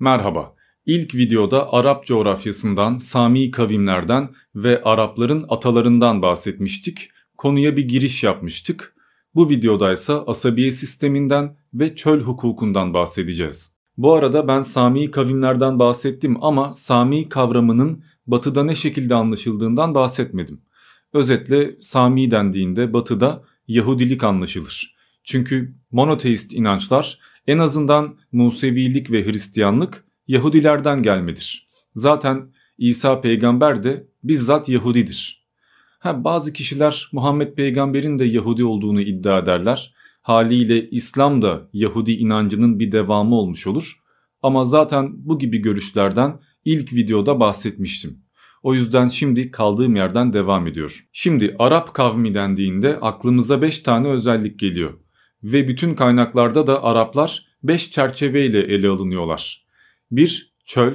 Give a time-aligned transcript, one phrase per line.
[0.00, 0.54] Merhaba.
[0.86, 7.10] İlk videoda Arap coğrafyasından, Sami kavimlerden ve Arapların atalarından bahsetmiştik.
[7.38, 8.96] Konuya bir giriş yapmıştık.
[9.34, 13.76] Bu videoda ise asabiye sisteminden ve çöl hukukundan bahsedeceğiz.
[13.96, 20.60] Bu arada ben Sami kavimlerden bahsettim ama Sami kavramının batıda ne şekilde anlaşıldığından bahsetmedim.
[21.12, 24.96] Özetle Sami dendiğinde batıda Yahudilik anlaşılır.
[25.24, 31.68] Çünkü monoteist inançlar en azından Musevilik ve Hristiyanlık Yahudilerden gelmedir.
[31.94, 35.46] Zaten İsa peygamber de bizzat Yahudidir.
[35.98, 39.94] Ha, bazı kişiler Muhammed peygamberin de Yahudi olduğunu iddia ederler.
[40.22, 43.96] Haliyle İslam da Yahudi inancının bir devamı olmuş olur.
[44.42, 48.18] Ama zaten bu gibi görüşlerden ilk videoda bahsetmiştim.
[48.62, 51.06] O yüzden şimdi kaldığım yerden devam ediyor.
[51.12, 54.94] Şimdi Arap kavmi dendiğinde aklımıza 5 tane özellik geliyor.
[55.46, 59.66] Ve bütün kaynaklarda da Araplar 5 çerçeveyle ele alınıyorlar.
[60.10, 60.54] 1.
[60.64, 60.94] Çöl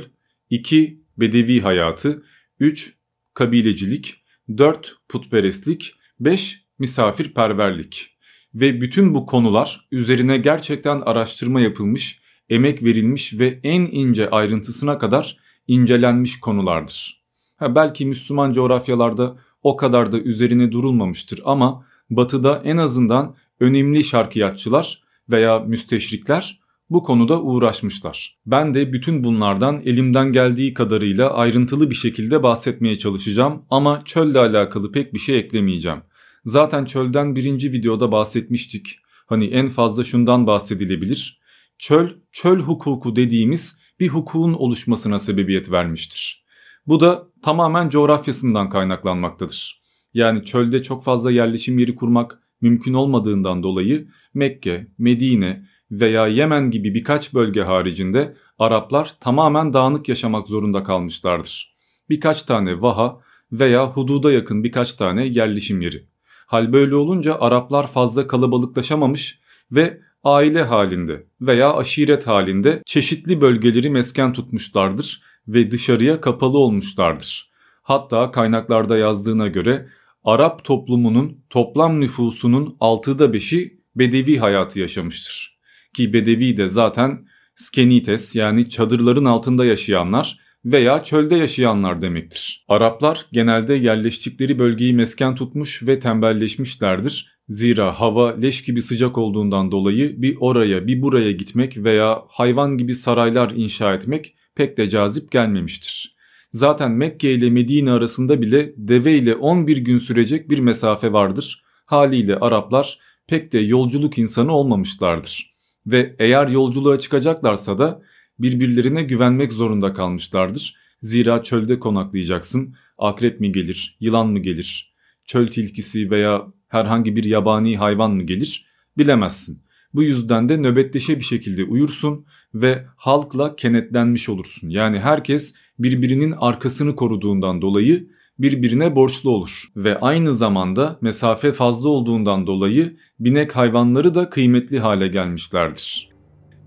[0.50, 1.02] 2.
[1.18, 2.24] Bedevi hayatı
[2.60, 2.94] 3.
[3.34, 4.24] Kabilecilik
[4.58, 4.96] 4.
[5.10, 6.66] Putperestlik 5.
[6.80, 8.18] Misafirperverlik
[8.54, 15.38] Ve bütün bu konular üzerine gerçekten araştırma yapılmış, emek verilmiş ve en ince ayrıntısına kadar
[15.68, 17.24] incelenmiş konulardır.
[17.58, 25.02] Ha, belki Müslüman coğrafyalarda o kadar da üzerine durulmamıştır ama batıda en azından önemli şarkiyatçılar
[25.30, 26.60] veya müsteşrikler
[26.90, 28.38] bu konuda uğraşmışlar.
[28.46, 34.92] Ben de bütün bunlardan elimden geldiği kadarıyla ayrıntılı bir şekilde bahsetmeye çalışacağım ama çölle alakalı
[34.92, 36.00] pek bir şey eklemeyeceğim.
[36.46, 39.00] Zaten çölden birinci videoda bahsetmiştik.
[39.26, 41.42] Hani en fazla şundan bahsedilebilir.
[41.80, 46.46] Çöl, çöl hukuku dediğimiz bir hukukun oluşmasına sebebiyet vermiştir.
[46.88, 49.82] Bu da tamamen coğrafyasından kaynaklanmaktadır.
[50.14, 56.94] Yani çölde çok fazla yerleşim yeri kurmak mümkün olmadığından dolayı Mekke, Medine veya Yemen gibi
[56.94, 61.76] birkaç bölge haricinde Araplar tamamen dağınık yaşamak zorunda kalmışlardır.
[62.10, 63.20] Birkaç tane vaha
[63.52, 66.08] veya hududa yakın birkaç tane yerleşim yeri.
[66.46, 69.40] Hal böyle olunca Araplar fazla kalabalıklaşamamış
[69.72, 77.52] ve aile halinde veya aşiret halinde çeşitli bölgeleri mesken tutmuşlardır ve dışarıya kapalı olmuşlardır.
[77.82, 79.88] Hatta kaynaklarda yazdığına göre
[80.24, 85.60] Arap toplumunun toplam nüfusunun 6'da 5'i bedevi hayatı yaşamıştır.
[85.94, 92.66] Ki bedevi de zaten skenites yani çadırların altında yaşayanlar veya çölde yaşayanlar demektir.
[92.68, 97.38] Araplar genelde yerleştikleri bölgeyi mesken tutmuş ve tembelleşmişlerdir.
[97.48, 102.96] Zira hava leş gibi sıcak olduğundan dolayı bir oraya bir buraya gitmek veya hayvan gibi
[102.96, 106.16] saraylar inşa etmek pek de cazip gelmemiştir.
[106.52, 111.64] Zaten Mekke ile Medine arasında bile deve ile 11 gün sürecek bir mesafe vardır.
[111.86, 115.56] Haliyle Araplar pek de yolculuk insanı olmamışlardır.
[115.88, 118.02] Ve eğer yolculuğa çıkacaklarsa da
[118.40, 120.76] birbirlerine güvenmek zorunda kalmışlardır.
[121.02, 122.76] Zira çölde konaklayacaksın.
[122.98, 124.94] Akrep mi gelir, yılan mı gelir,
[125.26, 128.66] çöl tilkisi veya herhangi bir yabani hayvan mı gelir
[128.98, 129.64] bilemezsin.
[129.94, 134.70] Bu yüzden de nöbetleşe bir şekilde uyursun ve halkla kenetlenmiş olursun.
[134.70, 138.08] Yani herkes birbirinin arkasını koruduğundan dolayı
[138.40, 145.08] birbirine borçlu olur ve aynı zamanda mesafe fazla olduğundan dolayı binek hayvanları da kıymetli hale
[145.08, 146.10] gelmişlerdir.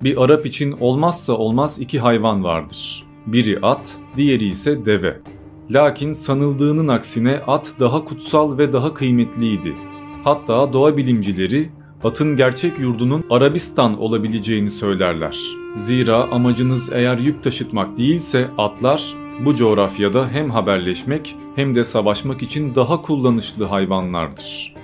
[0.05, 3.05] Bir Arap için olmazsa olmaz iki hayvan vardır.
[3.27, 5.21] Biri at, diğeri ise deve.
[5.71, 9.75] Lakin sanıldığının aksine at daha kutsal ve daha kıymetliydi.
[10.25, 11.71] Hatta doğa bilimcileri
[12.05, 15.39] atın gerçek yurdunun Arabistan olabileceğini söylerler.
[15.77, 22.75] Zira amacınız eğer yük taşıtmak değilse atlar bu coğrafyada hem haberleşmek hem de savaşmak için
[22.75, 24.75] daha kullanışlı hayvanlardır.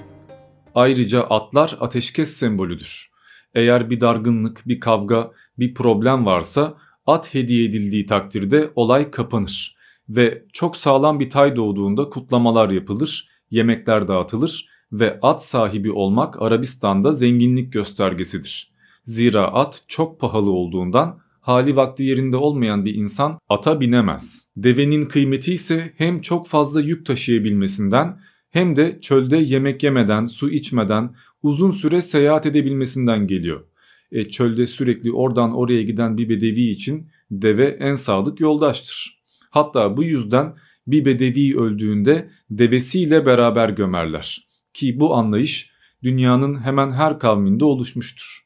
[0.74, 3.10] Ayrıca atlar ateşkes sembolüdür.
[3.54, 6.74] Eğer bir dargınlık, bir kavga, bir problem varsa
[7.06, 9.76] at hediye edildiği takdirde olay kapanır
[10.08, 17.12] ve çok sağlam bir tay doğduğunda kutlamalar yapılır, yemekler dağıtılır ve at sahibi olmak Arabistan'da
[17.12, 18.70] zenginlik göstergesidir.
[19.04, 24.48] Zira at çok pahalı olduğundan hali vakti yerinde olmayan bir insan ata binemez.
[24.56, 28.20] Devenin kıymeti ise hem çok fazla yük taşıyabilmesinden
[28.50, 33.64] hem de çölde yemek yemeden, su içmeden uzun süre seyahat edebilmesinden geliyor.
[34.12, 39.20] E, çölde sürekli oradan oraya giden bir bedevi için deve en sadık yoldaştır.
[39.50, 40.54] Hatta bu yüzden
[40.86, 44.49] bir bedevi öldüğünde devesiyle beraber gömerler.
[44.72, 45.70] Ki bu anlayış
[46.02, 48.40] dünyanın hemen her kavminde oluşmuştur.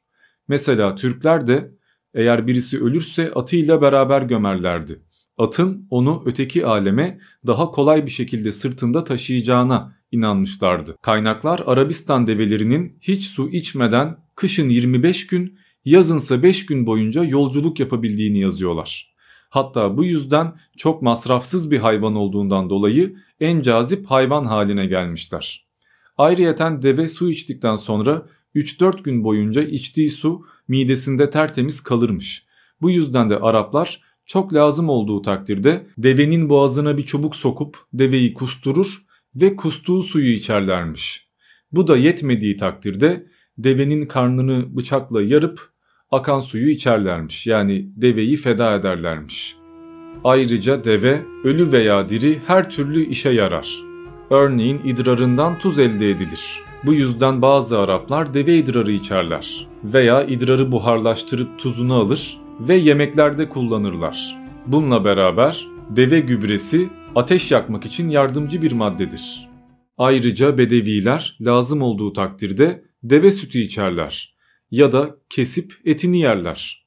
[0.49, 1.71] Mesela Türkler de
[2.15, 5.03] eğer birisi ölürse atıyla beraber gömerlerdi.
[5.39, 10.97] Atın onu öteki aleme daha kolay bir şekilde sırtında taşıyacağına inanmışlardı.
[11.03, 18.41] Kaynaklar Arabistan develerinin hiç su içmeden kışın 25 gün, yazınsa 5 gün boyunca yolculuk yapabildiğini
[18.41, 19.15] yazıyorlar.
[19.51, 25.67] Hatta bu yüzden çok masrafsız bir hayvan olduğundan dolayı en cazip hayvan haline gelmişler.
[26.19, 32.47] Ayrıyeten deve su içtikten sonra 3-4 gün boyunca içtiği su midesinde tertemiz kalırmış.
[32.81, 39.03] Bu yüzden de Araplar çok lazım olduğu takdirde devenin boğazına bir çubuk sokup deveyi kusturur
[39.35, 41.29] ve kustuğu suyu içerlermiş.
[41.73, 43.27] Bu da yetmediği takdirde
[43.59, 45.71] devenin karnını bıçakla yarıp
[46.11, 47.47] akan suyu içerlermiş.
[47.47, 49.57] Yani deveyi feda ederlermiş.
[50.25, 53.94] Ayrıca deve ölü veya diri her türlü işe yarar.
[54.31, 56.61] Örneğin idrarından tuz elde edilir.
[56.85, 64.37] Bu yüzden bazı Araplar deve idrarı içerler veya idrarı buharlaştırıp tuzunu alır ve yemeklerde kullanırlar.
[64.67, 69.49] Bununla beraber deve gübresi ateş yakmak için yardımcı bir maddedir.
[69.99, 74.35] Ayrıca bedeviler lazım olduğu takdirde deve sütü içerler
[74.71, 76.87] ya da kesip etini yerler.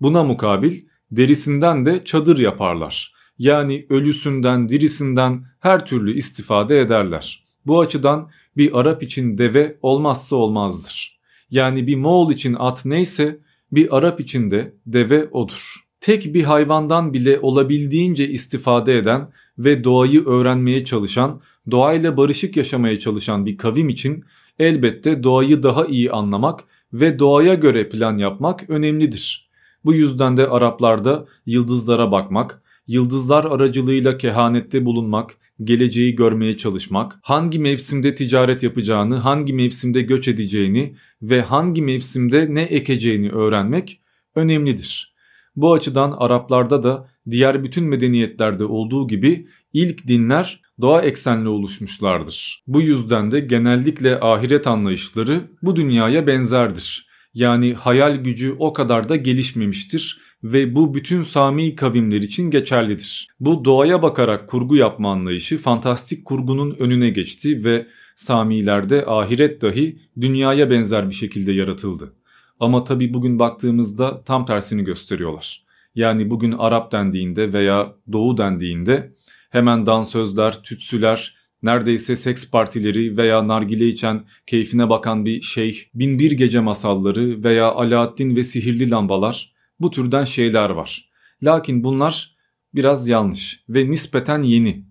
[0.00, 0.80] Buna mukabil
[1.10, 3.17] derisinden de çadır yaparlar.
[3.38, 7.44] Yani ölüsünden, dirisinden her türlü istifade ederler.
[7.66, 11.18] Bu açıdan bir Arap için deve olmazsa olmazdır.
[11.50, 13.38] Yani bir Moğol için at neyse
[13.72, 15.74] bir Arap için de deve odur.
[16.00, 23.46] Tek bir hayvandan bile olabildiğince istifade eden ve doğayı öğrenmeye çalışan, doğayla barışık yaşamaya çalışan
[23.46, 24.24] bir kavim için
[24.58, 29.48] elbette doğayı daha iyi anlamak ve doğaya göre plan yapmak önemlidir.
[29.84, 38.14] Bu yüzden de Araplarda yıldızlara bakmak, yıldızlar aracılığıyla kehanette bulunmak, geleceği görmeye çalışmak, hangi mevsimde
[38.14, 44.00] ticaret yapacağını, hangi mevsimde göç edeceğini ve hangi mevsimde ne ekeceğini öğrenmek
[44.34, 45.14] önemlidir.
[45.56, 52.62] Bu açıdan Araplarda da diğer bütün medeniyetlerde olduğu gibi ilk dinler doğa eksenli oluşmuşlardır.
[52.66, 57.08] Bu yüzden de genellikle ahiret anlayışları bu dünyaya benzerdir.
[57.34, 63.28] Yani hayal gücü o kadar da gelişmemiştir ve bu bütün Sami kavimler için geçerlidir.
[63.40, 67.86] Bu doğaya bakarak kurgu yapma anlayışı fantastik kurgunun önüne geçti ve
[68.16, 72.14] Samilerde ahiret dahi dünyaya benzer bir şekilde yaratıldı.
[72.60, 75.64] Ama tabi bugün baktığımızda tam tersini gösteriyorlar.
[75.94, 79.14] Yani bugün Arap dendiğinde veya Doğu dendiğinde
[79.50, 86.60] hemen dansözler, tütsüler, neredeyse seks partileri veya nargile içen, keyfine bakan bir şeyh, binbir gece
[86.60, 91.10] masalları veya Alaaddin ve sihirli lambalar bu türden şeyler var.
[91.42, 92.36] Lakin bunlar
[92.74, 94.84] biraz yanlış ve nispeten yeni.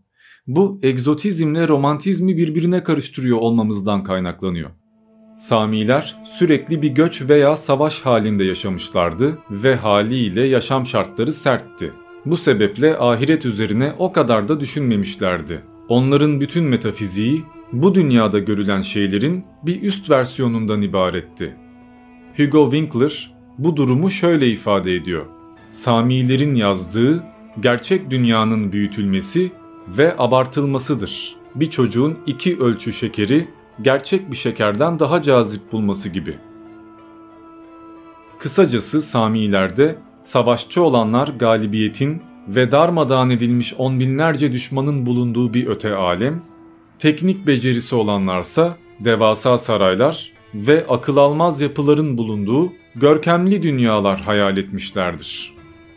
[0.48, 4.69] Bu egzotizmle romantizmi birbirine karıştırıyor olmamızdan kaynaklanıyor.
[5.36, 11.94] Samiler sürekli bir göç veya savaş halinde yaşamışlardı ve haliyle yaşam şartları sertti.
[12.25, 15.62] Bu sebeple ahiret üzerine o kadar da düşünmemişlerdi.
[15.90, 21.56] Onların bütün metafiziği bu dünyada görülen şeylerin bir üst versiyonundan ibaretti.
[22.38, 25.25] Hugo Winkler bu durumu şöyle ifade ediyor.
[25.69, 27.24] Samilerin yazdığı
[27.59, 29.51] gerçek dünyanın büyütülmesi
[29.88, 31.36] ve abartılmasıdır.
[31.56, 33.48] Bir çocuğun iki ölçü şekeri
[33.81, 36.38] gerçek bir şekerden daha cazip bulması gibi.
[38.39, 46.42] Kısacası Samilerde savaşçı olanlar galibiyetin ve darmadağın edilmiş on binlerce düşmanın bulunduğu bir öte alem,
[47.00, 55.54] teknik becerisi olanlarsa devasa saraylar ve akıl almaz yapıların bulunduğu görkemli dünyalar hayal etmişlerdir.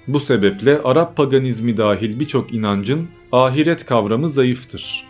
[0.08, 5.05] Bu sebeple Arap paganizmi dahil birçok inancın ahiret kavramı zayıftır.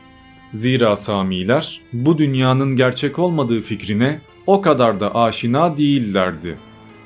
[0.52, 6.58] Zira Samiler bu dünyanın gerçek olmadığı fikrine o kadar da aşina değillerdi.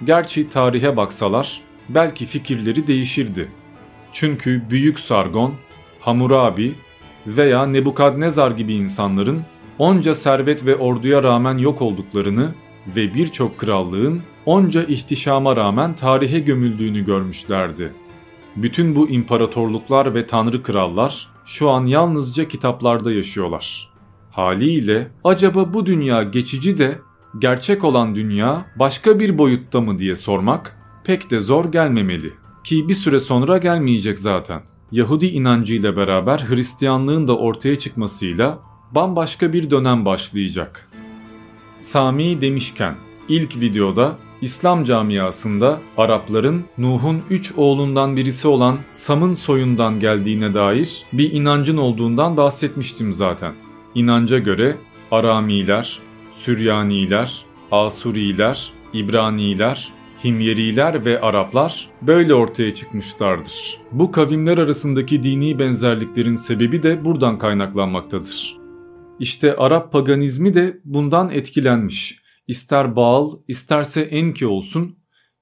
[0.05, 3.49] Gerçi tarihe baksalar belki fikirleri değişirdi.
[4.13, 5.55] Çünkü Büyük Sargon,
[6.01, 6.73] Hammurabi
[7.27, 9.43] veya Nebukadnezar gibi insanların
[9.79, 12.55] onca servet ve orduya rağmen yok olduklarını
[12.97, 17.93] ve birçok krallığın onca ihtişama rağmen tarihe gömüldüğünü görmüşlerdi.
[18.57, 23.91] Bütün bu imparatorluklar ve tanrı krallar şu an yalnızca kitaplarda yaşıyorlar.
[24.31, 26.99] Haliyle acaba bu dünya geçici de
[27.39, 32.33] gerçek olan dünya başka bir boyutta mı diye sormak pek de zor gelmemeli.
[32.65, 34.63] Ki bir süre sonra gelmeyecek zaten.
[34.93, 38.59] Yahudi inancıyla beraber Hristiyanlığın da ortaya çıkmasıyla
[38.91, 40.91] bambaşka bir dönem başlayacak.
[41.77, 42.95] Sami demişken
[43.29, 51.33] ilk videoda İslam camiasında Arapların Nuh'un üç oğlundan birisi olan Sam'ın soyundan geldiğine dair bir
[51.33, 53.55] inancın olduğundan bahsetmiştim zaten.
[53.95, 54.77] İnanca göre
[55.11, 55.99] Aramiler,
[56.33, 59.93] Süryaniler, Asuriler, İbraniler,
[60.25, 63.79] Himyeriler ve Araplar böyle ortaya çıkmışlardır.
[63.93, 68.57] Bu kavimler arasındaki dini benzerliklerin sebebi de buradan kaynaklanmaktadır.
[69.21, 72.24] İşte Arap paganizmi de bundan etkilenmiş.
[72.47, 74.99] İster Baal isterse Enki olsun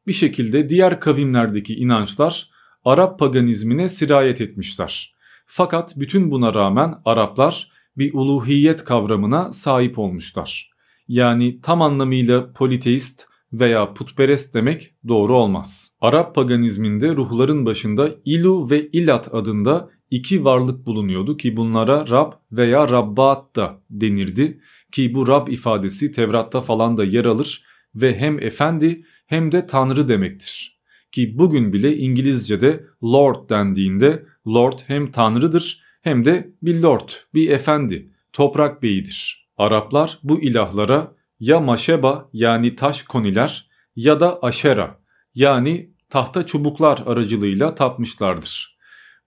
[0.06, 2.50] bir şekilde diğer kavimlerdeki inançlar
[2.84, 5.14] Arap paganizmine sirayet etmişler.
[5.46, 10.70] Fakat bütün buna rağmen Araplar bir uluhiyet kavramına sahip olmuşlar.
[11.08, 15.96] Yani tam anlamıyla politeist veya putperest demek doğru olmaz.
[16.00, 22.88] Arap paganizminde ruhların başında Ilu ve Ilat adında iki varlık bulunuyordu ki bunlara Rab veya
[22.88, 24.60] Rabbat da denirdi
[24.92, 30.08] ki bu Rab ifadesi Tevrat'ta falan da yer alır ve hem efendi hem de tanrı
[30.08, 30.78] demektir.
[31.12, 38.10] Ki bugün bile İngilizce'de Lord dendiğinde Lord hem tanrıdır hem de bir lord, bir efendi,
[38.32, 39.48] toprak beyidir.
[39.56, 45.00] Araplar bu ilahlara ya maşeba yani taş koniler ya da aşera
[45.34, 48.78] yani tahta çubuklar aracılığıyla tapmışlardır.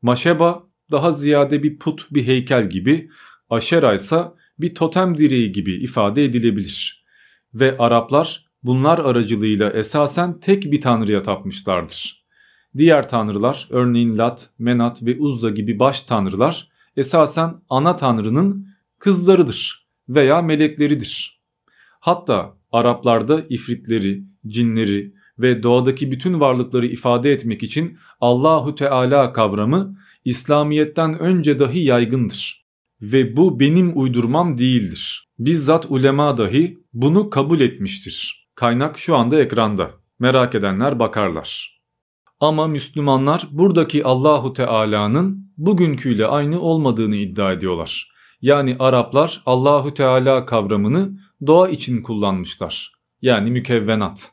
[0.02, 3.10] Maşeba daha ziyade bir put bir heykel gibi,
[3.50, 4.24] aşera ise
[4.60, 7.06] bir totem direği gibi ifade edilebilir.
[7.54, 12.26] Ve Araplar bunlar aracılığıyla esasen tek bir tanrıya tapmışlardır.
[12.78, 18.68] Diğer tanrılar örneğin Lat, Menat ve Uzza gibi baş tanrılar esasen ana tanrının
[19.00, 21.42] kızlarıdır veya melekleridir.
[22.00, 31.20] Hatta Araplarda ifritleri, cinleri ve doğadaki bütün varlıkları ifade etmek için Allahu Teala kavramı İslamiyet'ten
[31.20, 32.65] önce dahi yaygındır.
[33.02, 35.28] Ve bu benim uydurmam değildir.
[35.40, 38.48] Bizzat ulema dahi bunu kabul etmiştir.
[38.56, 39.92] Kaynak şu anda ekranda.
[40.20, 41.82] Merak edenler bakarlar.
[42.40, 48.12] Ama Müslümanlar buradaki Allahu Teala'nın bugünküyle aynı olmadığını iddia ediyorlar.
[48.42, 52.92] Yani Araplar Allahu Teala kavramını doğa için kullanmışlar.
[53.22, 54.32] Yani mükevvenat.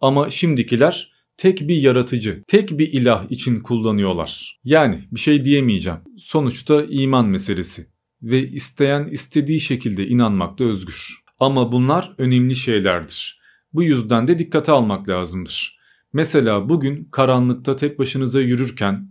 [0.00, 4.60] Ama şimdikiler tek bir yaratıcı, tek bir ilah için kullanıyorlar.
[4.64, 5.98] Yani bir şey diyemeyeceğim.
[6.18, 7.93] Sonuçta iman meselesi
[8.24, 11.14] ve isteyen istediği şekilde inanmakta özgür.
[11.40, 13.40] Ama bunlar önemli şeylerdir.
[13.72, 15.78] Bu yüzden de dikkate almak lazımdır.
[16.12, 19.08] Mesela bugün karanlıkta tek başınıza yürürken,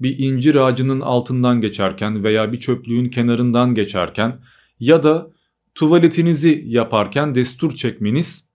[0.00, 4.40] bir incir ağacının altından geçerken veya bir çöplüğün kenarından geçerken
[4.80, 5.30] ya da
[5.74, 8.48] tuvaletinizi yaparken destur çekmeniz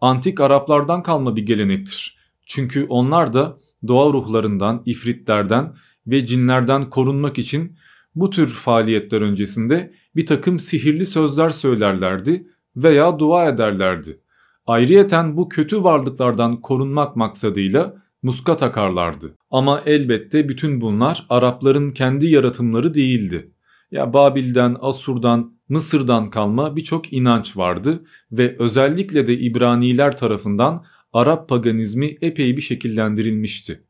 [0.00, 2.18] antik Araplardan kalma bir gelenektir.
[2.46, 3.58] Çünkü onlar da
[3.88, 5.74] doğa ruhlarından, ifritlerden
[6.06, 7.76] ve cinlerden korunmak için
[8.14, 14.20] bu tür faaliyetler öncesinde bir takım sihirli sözler söylerlerdi veya dua ederlerdi.
[14.66, 19.36] Ayrıyeten bu kötü varlıklardan korunmak maksadıyla muska takarlardı.
[19.50, 23.50] Ama elbette bütün bunlar Arapların kendi yaratımları değildi.
[23.90, 32.16] Ya Babil'den, Asur'dan, Mısır'dan kalma birçok inanç vardı ve özellikle de İbraniler tarafından Arap paganizmi
[32.20, 33.84] epey bir şekillendirilmişti.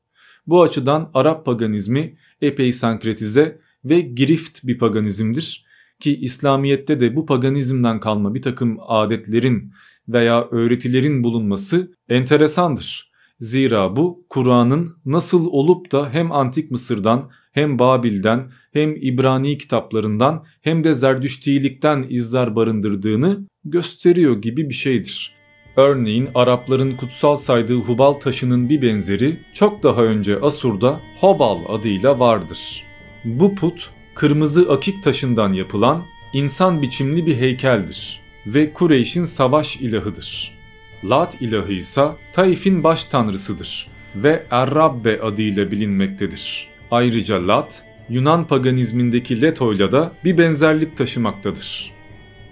[0.46, 5.64] Bu açıdan Arap paganizmi epey sankretize ve girift bir paganizmdir
[6.00, 9.72] ki İslamiyet'te de bu paganizmden kalma bir takım adetlerin
[10.08, 13.14] veya öğretilerin bulunması enteresandır.
[13.40, 20.84] Zira bu Kur'an'ın nasıl olup da hem Antik Mısır'dan hem Babil'den hem İbrani kitaplarından hem
[20.84, 25.34] de Zerdüştilikten izler barındırdığını gösteriyor gibi bir şeydir.
[25.76, 32.84] Örneğin Arapların kutsal saydığı Hubal taşının bir benzeri çok daha önce Asur'da Hobal adıyla vardır.
[33.24, 40.58] Bu put kırmızı akik taşından yapılan insan biçimli bir heykeldir ve Kureyş'in savaş ilahıdır.
[41.04, 46.68] Lat ilahı ise Taif'in baş tanrısıdır ve Errabbe adıyla bilinmektedir.
[46.90, 51.92] Ayrıca Lat, Yunan paganizmindeki Leto'yla da bir benzerlik taşımaktadır.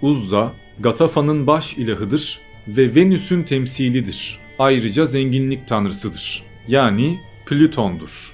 [0.01, 4.39] Uzza, Gatafa'nın baş ilahıdır ve Venüs'ün temsilidir.
[4.59, 6.43] Ayrıca zenginlik tanrısıdır.
[6.67, 8.32] Yani Plüton'dur.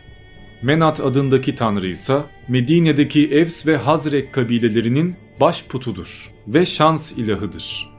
[0.61, 7.89] Menat adındaki tanrı ise Medine'deki Evs ve Hazrek kabilelerinin baş putudur ve şans ilahıdır.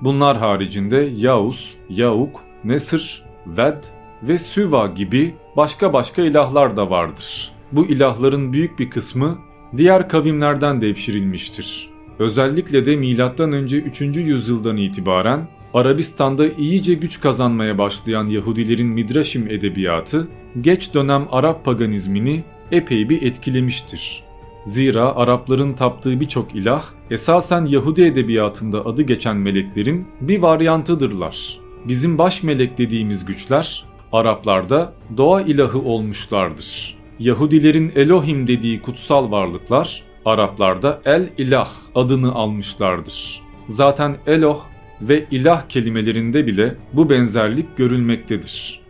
[0.00, 3.84] Bunlar haricinde Yaus, Yauk, Nesr, Ved
[4.22, 7.52] ve Süva gibi başka başka ilahlar da vardır.
[7.72, 9.38] Bu ilahların büyük bir kısmı
[9.76, 11.90] diğer kavimlerden devşirilmiştir.
[12.18, 13.62] Özellikle de M.Ö.
[13.62, 14.00] 3.
[14.00, 20.28] yüzyıldan itibaren Arabistan'da iyice güç kazanmaya başlayan Yahudilerin Midraşim edebiyatı
[20.60, 24.24] geç dönem Arap paganizmini epey bir etkilemiştir.
[24.64, 31.58] Zira Arapların taptığı birçok ilah esasen Yahudi edebiyatında adı geçen meleklerin bir varyantıdırlar.
[31.84, 36.98] Bizim baş melek dediğimiz güçler Araplarda doğa ilahı olmuşlardır.
[37.18, 43.42] Yahudilerin Elohim dediği kutsal varlıklar Araplarda El İlah adını almışlardır.
[43.66, 44.60] Zaten Eloh
[45.02, 48.80] ve ilah kelimelerinde bile bu benzerlik görülmektedir.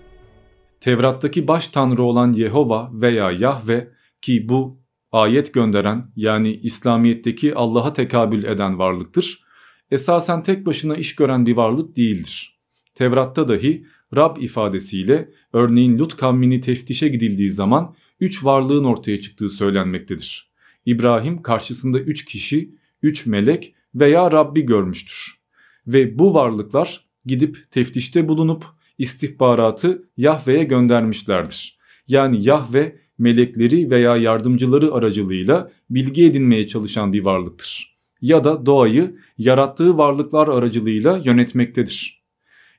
[0.81, 3.89] Tevrat'taki baş tanrı olan Yehova veya Yahve
[4.23, 4.81] ki bu
[5.13, 9.45] ayet gönderen yani İslamiyet'teki Allah'a tekabül eden varlıktır.
[9.91, 12.61] Esasen tek başına iş gören bir varlık değildir.
[12.95, 13.87] Tevrat'ta dahi
[14.17, 20.51] Rab ifadesiyle örneğin Lut kavmini teftişe gidildiği zaman üç varlığın ortaya çıktığı söylenmektedir.
[20.87, 25.40] İbrahim karşısında üç kişi, üç melek veya Rabbi görmüştür.
[25.87, 28.65] Ve bu varlıklar gidip teftişte bulunup
[28.99, 31.79] istihbaratı Yahve'ye göndermişlerdir.
[32.09, 37.97] Yani Yahve melekleri veya yardımcıları aracılığıyla bilgi edinmeye çalışan bir varlıktır.
[38.21, 42.23] Ya da doğayı yarattığı varlıklar aracılığıyla yönetmektedir.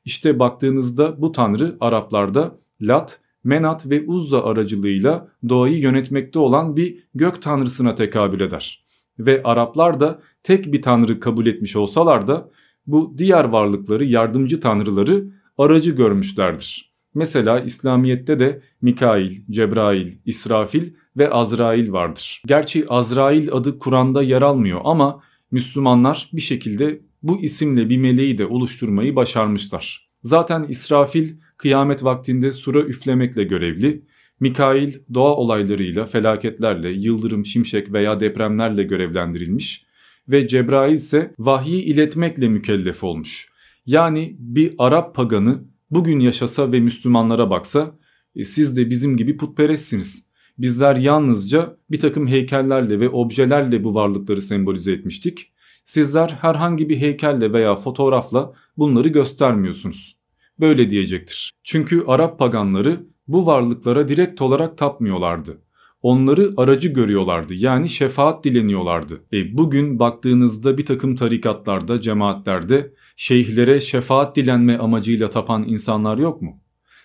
[0.05, 7.41] İşte baktığınızda bu tanrı Araplarda Lat, Menat ve Uzza aracılığıyla doğayı yönetmekte olan bir gök
[7.41, 8.85] tanrısına tekabül eder.
[9.19, 12.49] Ve Araplar da tek bir tanrı kabul etmiş olsalar da
[12.87, 15.25] bu diğer varlıkları yardımcı tanrıları
[15.57, 16.91] aracı görmüşlerdir.
[17.13, 22.41] Mesela İslamiyet'te de Mikail, Cebrail, İsrafil ve Azrail vardır.
[22.45, 28.45] Gerçi Azrail adı Kur'an'da yer almıyor ama Müslümanlar bir şekilde bu isimle bir meleği de
[28.45, 30.09] oluşturmayı başarmışlar.
[30.23, 34.05] Zaten İsrafil kıyamet vaktinde sura üflemekle görevli,
[34.39, 39.85] Mikail doğa olaylarıyla, felaketlerle, yıldırım, şimşek veya depremlerle görevlendirilmiş
[40.31, 43.51] ve Cebrail ise vahyi iletmekle mükellef olmuş.
[43.85, 47.95] Yani bir Arap paganı bugün yaşasa ve Müslümanlara baksa
[48.35, 50.31] e, siz de bizim gibi putperestsiniz.
[50.57, 55.51] Bizler yalnızca bir takım heykellerle ve objelerle bu varlıkları sembolize etmiştik.
[55.83, 60.17] Sizler herhangi bir heykelle veya fotoğrafla bunları göstermiyorsunuz.
[60.59, 61.51] Böyle diyecektir.
[61.63, 65.61] Çünkü Arap paganları bu varlıklara direkt olarak tapmıyorlardı.
[66.01, 69.21] Onları aracı görüyorlardı yani şefaat dileniyorlardı.
[69.33, 76.59] E bugün baktığınızda bir takım tarikatlarda, cemaatlerde şeyhlere şefaat dilenme amacıyla tapan insanlar yok mu?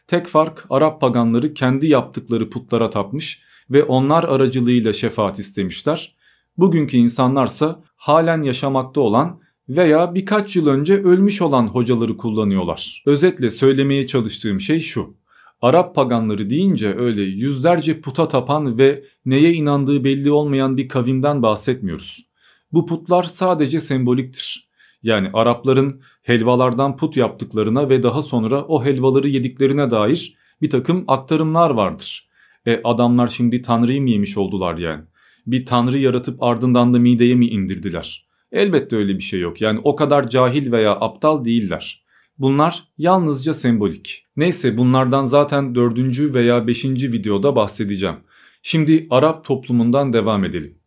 [0.06, 6.16] Tek fark Arap paganları kendi yaptıkları putlara tapmış ve onlar aracılığıyla şefaat istemişler.
[6.58, 13.02] Bugünkü insanlarsa halen yaşamakta olan veya birkaç yıl önce ölmüş olan hocaları kullanıyorlar.
[13.06, 15.14] Özetle söylemeye çalıştığım şey şu.
[15.60, 22.26] Arap paganları deyince öyle yüzlerce puta tapan ve neye inandığı belli olmayan bir kavimden bahsetmiyoruz.
[22.72, 24.68] Bu putlar sadece semboliktir.
[25.02, 31.70] Yani Arapların helvalardan put yaptıklarına ve daha sonra o helvaları yediklerine dair bir takım aktarımlar
[31.70, 32.28] vardır.
[32.66, 35.04] E adamlar şimdi tanrıyı mı yemiş oldular yani?
[35.46, 38.26] Bir tanrı yaratıp ardından da mideye mi indirdiler?
[38.52, 39.60] Elbette öyle bir şey yok.
[39.60, 42.05] Yani o kadar cahil veya aptal değiller.
[42.38, 44.26] Bunlar yalnızca sembolik.
[44.36, 48.16] Neyse bunlardan zaten dördüncü veya beşinci videoda bahsedeceğim.
[48.62, 50.78] Şimdi Arap toplumundan devam edelim.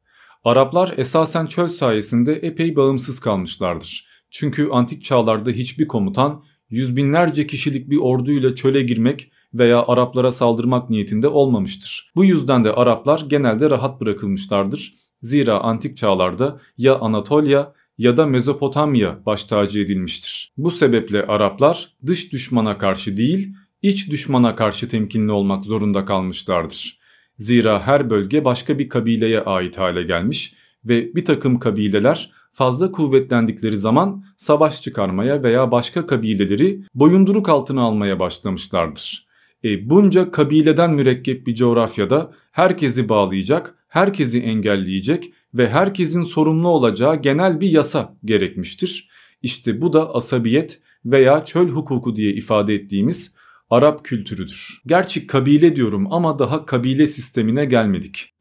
[0.44, 4.08] Araplar esasen çöl sayesinde epey bağımsız kalmışlardır.
[4.32, 10.90] Çünkü antik çağlarda hiçbir komutan yüz binlerce kişilik bir orduyla çöle girmek veya Araplara saldırmak
[10.90, 12.12] niyetinde olmamıştır.
[12.16, 14.94] Bu yüzden de Araplar genelde rahat bırakılmışlardır.
[15.22, 20.54] Zira antik çağlarda ya Anatolia ya da Mezopotamya baş tacı edilmiştir.
[20.58, 27.00] Bu sebeple Araplar dış düşmana karşı değil, iç düşmana karşı temkinli olmak zorunda kalmışlardır.
[27.38, 30.54] Zira her bölge başka bir kabileye ait hale gelmiş
[30.86, 38.20] ve bir takım kabileler fazla kuvvetlendikleri zaman savaş çıkarmaya veya başka kabileleri boyunduruk altına almaya
[38.20, 39.28] başlamışlardır.
[39.64, 47.62] E, bunca kabileden mürekkep bir coğrafyada herkesi bağlayacak, herkesi engelleyecek ve herkesin sorumlu olacağı genel
[47.62, 49.10] bir yasa gerekmiştir.
[49.42, 53.36] İşte bu da asabiyet veya çöl hukuku diye ifade ettiğimiz
[53.70, 54.82] Arap kültürüdür.
[54.88, 58.34] Gerçi kabile diyorum ama daha kabile sistemine gelmedik.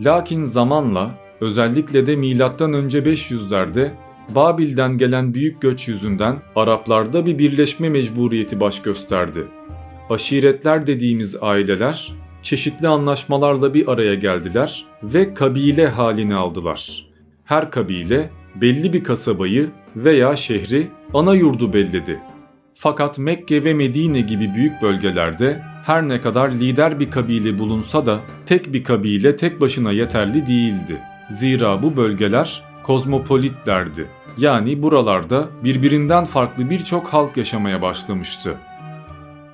[0.00, 3.90] Lakin zamanla özellikle de milattan önce 500'lerde
[4.34, 9.46] Babil'den gelen büyük göç yüzünden Araplarda bir birleşme mecburiyeti baş gösterdi.
[10.10, 12.12] Aşiretler dediğimiz aileler
[12.42, 17.06] çeşitli anlaşmalarla bir araya geldiler ve kabile halini aldılar.
[17.44, 22.20] Her kabile belli bir kasabayı veya şehri ana yurdu belledi.
[22.74, 28.20] Fakat Mekke ve Medine gibi büyük bölgelerde her ne kadar lider bir kabile bulunsa da
[28.46, 31.00] tek bir kabile tek başına yeterli değildi.
[31.30, 34.06] Zira bu bölgeler kozmopolitlerdi.
[34.38, 38.54] Yani buralarda birbirinden farklı birçok halk yaşamaya başlamıştı.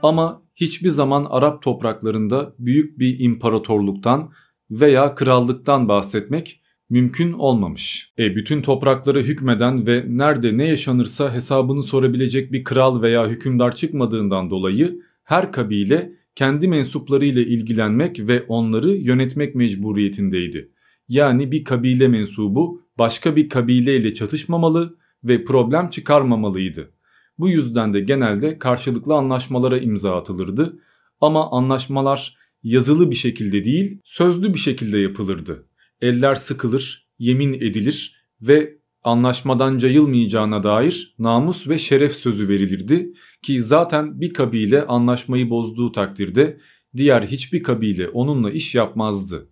[0.02, 4.32] Ama hiçbir zaman Arap topraklarında büyük bir imparatorluktan
[4.70, 8.12] veya krallıktan bahsetmek mümkün olmamış.
[8.18, 14.50] E bütün topraklara hükmeden ve nerede ne yaşanırsa hesabını sorabilecek bir kral veya hükümdar çıkmadığından
[14.50, 20.70] dolayı her kabile kendi mensuplarıyla ilgilenmek ve onları yönetmek mecburiyetindeydi.
[21.08, 26.93] Yani bir kabile mensubu başka bir kabileyle çatışmamalı ve problem çıkarmamalıydı.
[27.38, 30.78] Bu yüzden de genelde karşılıklı anlaşmalara imza atılırdı
[31.20, 35.66] ama anlaşmalar yazılı bir şekilde değil sözlü bir şekilde yapılırdı.
[36.00, 44.20] Eller sıkılır, yemin edilir ve anlaşmadan cayılmayacağına dair namus ve şeref sözü verilirdi ki zaten
[44.20, 46.60] bir kabile anlaşmayı bozduğu takdirde
[46.96, 49.48] diğer hiçbir kabile onunla iş yapmazdı.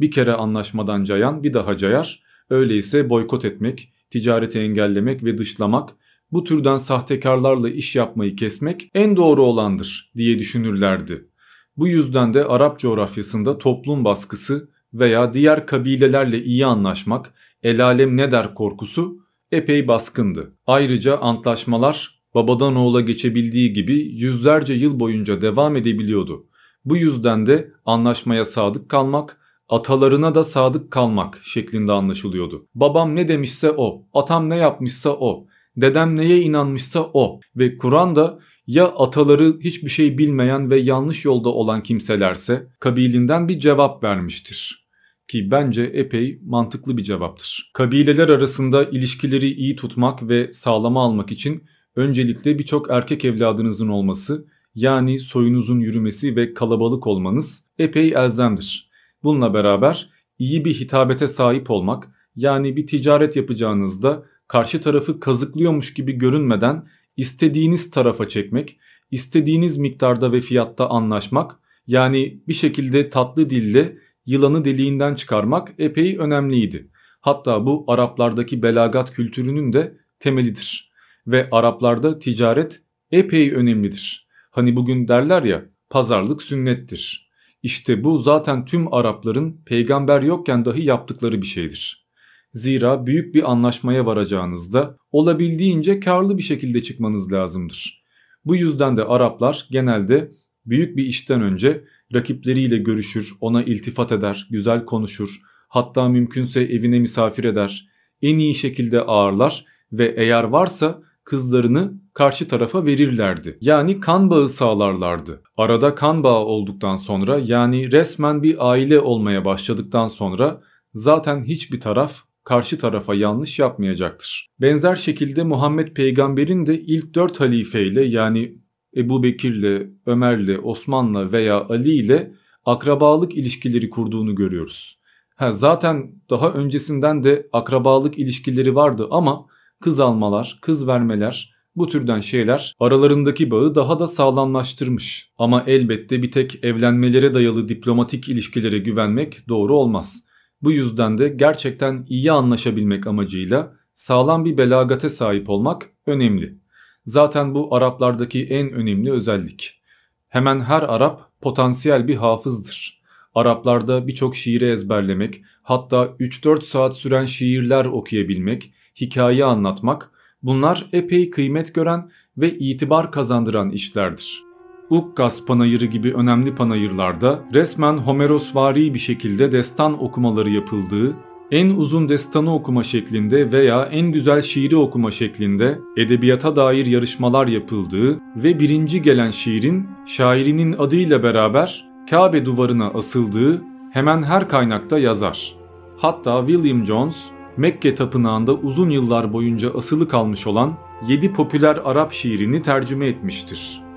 [0.00, 5.96] Bir kere anlaşmadan cayan bir daha cayar, öyleyse boykot etmek, ticareti engellemek ve dışlamak,
[6.32, 11.28] bu türden sahtekarlarla iş yapmayı kesmek en doğru olandır diye düşünürlerdi.
[11.76, 18.32] Bu yüzden de Arap coğrafyasında toplum baskısı veya diğer kabilelerle iyi anlaşmak, el alem ne
[18.32, 19.18] der korkusu
[19.52, 20.54] epey baskındı.
[20.66, 26.46] Ayrıca antlaşmalar babadan oğula geçebildiği gibi yüzlerce yıl boyunca devam edebiliyordu.
[26.84, 32.66] Bu yüzden de anlaşmaya sadık kalmak, atalarına da sadık kalmak şeklinde anlaşılıyordu.
[32.74, 38.38] Babam ne demişse o, atam ne yapmışsa o, dedem neye inanmışsa o ve Kur'an da
[38.66, 44.86] ya ataları hiçbir şey bilmeyen ve yanlış yolda olan kimselerse kabilinden bir cevap vermiştir.
[45.28, 47.70] Ki bence epey mantıklı bir cevaptır.
[47.74, 51.64] Kabileler arasında ilişkileri iyi tutmak ve sağlama almak için
[51.96, 58.90] öncelikle birçok erkek evladınızın olması yani soyunuzun yürümesi ve kalabalık olmanız epey elzemdir.
[59.22, 66.12] Bununla beraber iyi bir hitabete sahip olmak yani bir ticaret yapacağınızda karşı tarafı kazıklıyormuş gibi
[66.12, 68.78] görünmeden istediğiniz tarafa çekmek,
[69.10, 76.90] istediğiniz miktarda ve fiyatta anlaşmak yani bir şekilde tatlı dille yılanı deliğinden çıkarmak epey önemliydi.
[77.20, 80.92] Hatta bu Araplardaki belagat kültürünün de temelidir.
[81.26, 84.28] Ve Araplarda ticaret epey önemlidir.
[84.50, 87.30] Hani bugün derler ya pazarlık sünnettir.
[87.62, 92.09] İşte bu zaten tüm Arapların peygamber yokken dahi yaptıkları bir şeydir.
[92.52, 98.04] Zira büyük bir anlaşmaya varacağınızda olabildiğince karlı bir şekilde çıkmanız lazımdır.
[98.44, 100.32] Bu yüzden de Araplar genelde
[100.66, 101.84] büyük bir işten önce
[102.14, 107.88] rakipleriyle görüşür, ona iltifat eder, güzel konuşur, hatta mümkünse evine misafir eder,
[108.22, 113.58] en iyi şekilde ağırlar ve eğer varsa kızlarını karşı tarafa verirlerdi.
[113.60, 115.42] Yani kan bağı sağlarlardı.
[115.56, 120.60] Arada kan bağı olduktan sonra yani resmen bir aile olmaya başladıktan sonra
[120.94, 124.46] zaten hiçbir taraf karşı tarafa yanlış yapmayacaktır.
[124.60, 128.58] Benzer şekilde Muhammed peygamberin de ilk dört halifeyle yani
[128.96, 132.32] Ebu Bekir'le, Ömer'le, Osman'la veya Ali ile
[132.64, 135.00] akrabalık ilişkileri kurduğunu görüyoruz.
[135.36, 139.46] Ha, zaten daha öncesinden de akrabalık ilişkileri vardı ama
[139.80, 145.30] kız almalar, kız vermeler bu türden şeyler aralarındaki bağı daha da sağlamlaştırmış.
[145.38, 150.29] Ama elbette bir tek evlenmelere dayalı diplomatik ilişkilere güvenmek doğru olmaz.
[150.62, 156.58] Bu yüzden de gerçekten iyi anlaşabilmek amacıyla sağlam bir belagate sahip olmak önemli.
[157.04, 159.80] Zaten bu Araplardaki en önemli özellik.
[160.28, 163.00] Hemen her Arap potansiyel bir hafızdır.
[163.34, 170.10] Araplarda birçok şiiri ezberlemek, hatta 3-4 saat süren şiirler okuyabilmek, hikaye anlatmak
[170.42, 174.49] bunlar epey kıymet gören ve itibar kazandıran işlerdir.
[174.90, 181.16] Ukkas panayırı gibi önemli panayırlarda resmen Homerosvari bir şekilde destan okumaları yapıldığı,
[181.50, 188.20] en uzun destanı okuma şeklinde veya en güzel şiiri okuma şeklinde edebiyata dair yarışmalar yapıldığı
[188.36, 195.54] ve birinci gelen şiirin şairinin adıyla beraber Kabe duvarına asıldığı hemen her kaynakta yazar.
[195.96, 197.24] Hatta William Jones
[197.56, 200.74] Mekke tapınağında uzun yıllar boyunca asılı kalmış olan
[201.08, 203.89] 7 popüler Arap şiirini tercüme etmiştir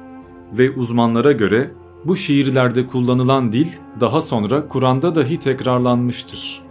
[0.58, 1.72] ve uzmanlara göre
[2.06, 3.68] bu şiirlerde kullanılan dil
[4.00, 6.62] daha sonra Kur'an'da dahi tekrarlanmıştır.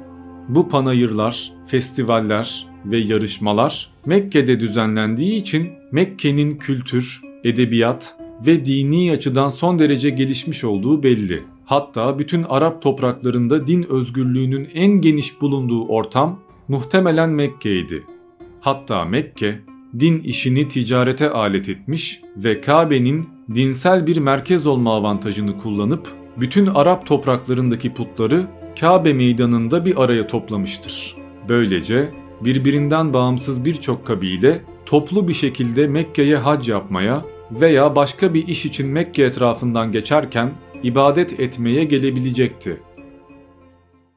[0.49, 8.17] Bu panayırlar, festivaller ve yarışmalar Mekke'de düzenlendiği için Mekke'nin kültür, edebiyat
[8.47, 11.43] ve dini açıdan son derece gelişmiş olduğu belli.
[11.65, 18.03] Hatta bütün Arap topraklarında din özgürlüğünün en geniş bulunduğu ortam muhtemelen Mekke'ydi.
[18.61, 19.61] Hatta Mekke
[20.01, 27.07] din işini ticarete alet etmiş ve Kabe'nin dinsel bir merkez olma avantajını kullanıp bütün Arap
[27.07, 28.47] topraklarındaki putları
[28.81, 31.17] Kabe meydanında bir araya toplamıştır.
[31.49, 38.67] Böylece birbirinden bağımsız birçok kabile toplu bir şekilde Mekke'ye hac yapmaya veya başka bir iş
[38.67, 40.53] için Mekke etrafından geçerken
[40.83, 42.81] ibadet etmeye gelebilecekti.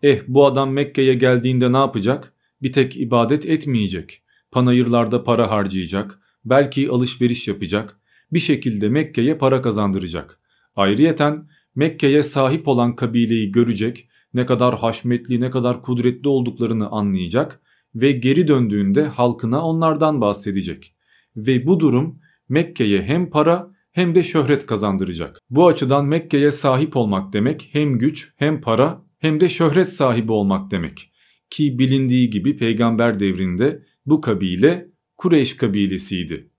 [0.03, 2.33] Eh bu adam Mekke'ye geldiğinde ne yapacak?
[2.61, 4.21] Bir tek ibadet etmeyecek.
[4.51, 7.99] Panayırlarda para harcayacak, belki alışveriş yapacak,
[8.35, 10.39] bir şekilde Mekke'ye para kazandıracak.
[10.75, 17.61] Ayrıyeten Mekke'ye sahip olan kabileyi görecek, ne kadar haşmetli, ne kadar kudretli olduklarını anlayacak
[17.95, 20.95] ve geri döndüğünde halkına onlardan bahsedecek.
[21.35, 22.19] Ve bu durum
[22.49, 25.41] Mekke'ye hem para hem de şöhret kazandıracak.
[25.49, 30.71] Bu açıdan Mekke'ye sahip olmak demek hem güç hem para hem de şöhret sahibi olmak
[30.71, 31.11] demek.
[31.49, 36.49] Ki bilindiği gibi peygamber devrinde Bu kabile Kureyş kabilesiydi.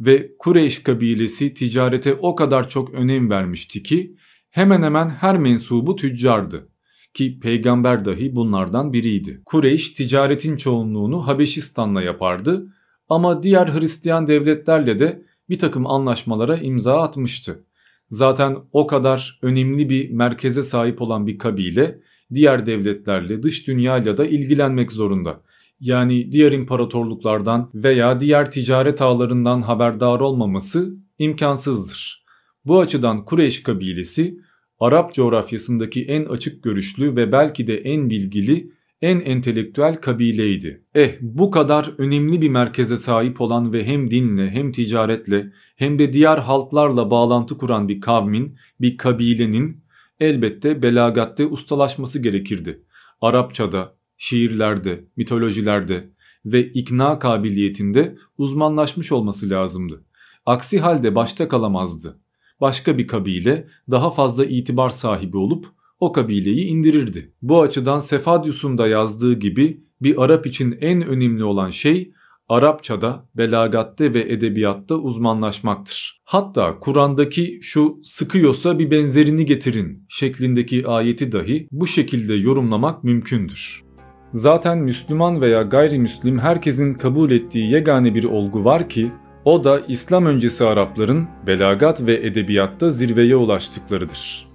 [0.00, 4.16] Ve Kureyş kabilesi ticarete o kadar çok önem vermişti ki
[4.50, 6.68] hemen hemen her mensubu tüccardı
[7.14, 9.42] ki peygamber dahi bunlardan biriydi.
[9.44, 12.74] Kureyş ticaretin çoğunluğunu Habeşistan'la yapardı
[13.08, 17.64] ama diğer Hristiyan devletlerle de bir takım anlaşmalara imza atmıştı.
[18.10, 22.00] Zaten o kadar önemli bir merkeze sahip olan bir kabile
[22.34, 25.42] diğer devletlerle dış dünyayla da ilgilenmek zorunda.
[25.80, 32.24] Yani diğer imparatorluklardan veya diğer ticaret ağlarından haberdar olmaması imkansızdır.
[32.64, 34.38] Bu açıdan Kureyş kabilesi
[34.80, 40.84] Arap coğrafyasındaki en açık görüşlü ve belki de en bilgili, en entelektüel kabileydi.
[40.94, 46.12] Eh bu kadar önemli bir merkeze sahip olan ve hem dinle hem ticaretle hem de
[46.12, 49.84] diğer halklarla bağlantı kuran bir kavmin, bir kabilenin
[50.20, 52.82] elbette belagatte ustalaşması gerekirdi.
[53.20, 56.10] Arapçada, şiirlerde, mitolojilerde
[56.44, 60.04] ve ikna kabiliyetinde uzmanlaşmış olması lazımdı.
[60.46, 62.20] Aksi halde başta kalamazdı
[62.60, 65.66] başka bir kabile daha fazla itibar sahibi olup
[66.00, 67.32] o kabileyi indirirdi.
[67.42, 72.12] Bu açıdan Sefadius'un da yazdığı gibi bir Arap için en önemli olan şey
[72.48, 76.20] Arapçada, belagatte ve edebiyatta uzmanlaşmaktır.
[76.24, 83.89] Hatta Kur'an'daki şu sıkıyorsa bir benzerini getirin şeklindeki ayeti dahi bu şekilde yorumlamak mümkündür.
[84.32, 89.10] Zaten Müslüman veya gayrimüslim herkesin kabul ettiği yegane bir olgu var ki
[89.44, 94.48] o da İslam öncesi Arapların belagat ve edebiyatta zirveye ulaştıklarıdır.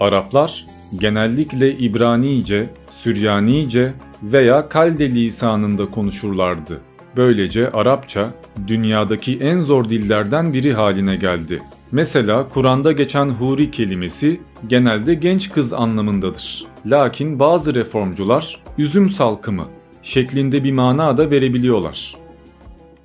[0.00, 0.66] Araplar
[1.00, 6.80] genellikle İbranice, Süryanice veya Kalde lisanında konuşurlardı.
[7.16, 8.30] Böylece Arapça
[8.66, 11.62] dünyadaki en zor dillerden biri haline geldi.
[11.92, 16.66] Mesela Kur'an'da geçen huri kelimesi genelde genç kız anlamındadır.
[16.86, 19.64] Lakin bazı reformcular üzüm salkımı
[20.02, 22.16] şeklinde bir mana da verebiliyorlar.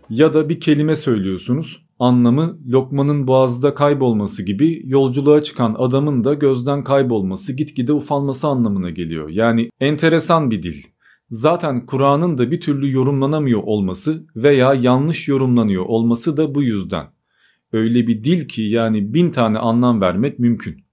[0.09, 6.83] Ya da bir kelime söylüyorsunuz anlamı lokmanın boğazda kaybolması gibi yolculuğa çıkan adamın da gözden
[6.83, 9.29] kaybolması gitgide ufalması anlamına geliyor.
[9.29, 10.83] Yani enteresan bir dil.
[11.29, 17.05] Zaten Kur'an'ın da bir türlü yorumlanamıyor olması veya yanlış yorumlanıyor olması da bu yüzden.
[17.73, 20.83] Öyle bir dil ki yani bin tane anlam vermek mümkün.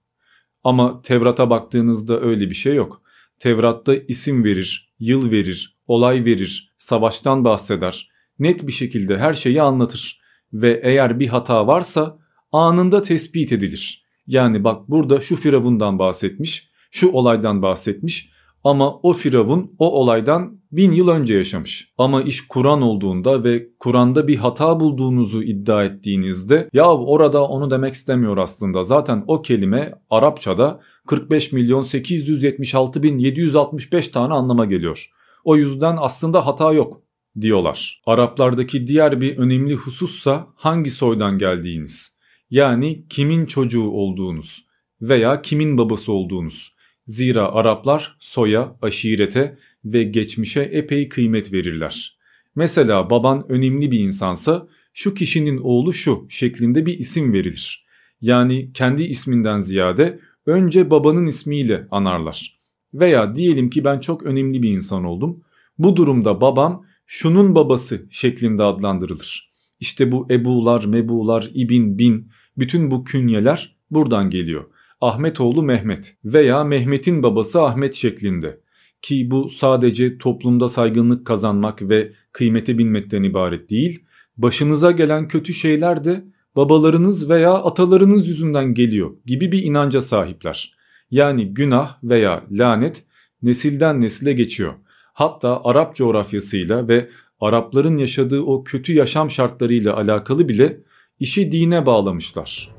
[0.63, 3.01] Ama Tevrat'a baktığınızda öyle bir şey yok.
[3.39, 10.21] Tevrat'ta isim verir, yıl verir, olay verir, savaştan bahseder, net bir şekilde her şeyi anlatır
[10.53, 12.19] ve eğer bir hata varsa
[12.51, 14.05] anında tespit edilir.
[14.27, 18.31] Yani bak burada şu firavundan bahsetmiş, şu olaydan bahsetmiş
[18.63, 21.93] ama o firavun o olaydan bin yıl önce yaşamış.
[21.97, 27.93] Ama iş Kur'an olduğunda ve Kur'an'da bir hata bulduğunuzu iddia ettiğinizde ya orada onu demek
[27.93, 28.83] istemiyor aslında.
[28.83, 35.09] Zaten o kelime Arapçada 45 milyon 876 bin 765 tane anlama geliyor.
[35.43, 37.01] O yüzden aslında hata yok
[37.41, 38.01] diyorlar.
[38.05, 42.19] Araplardaki diğer bir önemli husussa hangi soydan geldiğiniz.
[42.49, 44.65] Yani kimin çocuğu olduğunuz
[45.01, 46.78] veya kimin babası olduğunuz.
[47.09, 52.17] Zira Araplar soya, aşirete ve geçmişe epey kıymet verirler.
[52.55, 57.85] Mesela baban önemli bir insansa şu kişinin oğlu şu şeklinde bir isim verilir.
[58.21, 62.59] Yani kendi isminden ziyade önce babanın ismiyle anarlar.
[62.93, 65.43] Veya diyelim ki ben çok önemli bir insan oldum.
[65.77, 69.51] Bu durumda babam şunun babası şeklinde adlandırılır.
[69.79, 74.65] İşte bu Ebu'lar, Mebu'lar, İbin, Bin bütün bu künyeler buradan geliyor.
[75.01, 78.59] Ahmetoğlu Mehmet veya Mehmet'in babası Ahmet şeklinde.
[79.01, 84.05] Ki bu sadece toplumda saygınlık kazanmak ve kıymete binmekten ibaret değil,
[84.37, 90.73] başınıza gelen kötü şeyler de babalarınız veya atalarınız yüzünden geliyor gibi bir inanca sahipler.
[91.11, 93.03] Yani günah veya lanet
[93.41, 94.73] nesilden nesile geçiyor
[95.19, 97.09] hatta Arap coğrafyasıyla ve
[97.39, 100.81] Arapların yaşadığı o kötü yaşam şartlarıyla alakalı bile
[101.19, 102.69] işi dine bağlamışlar.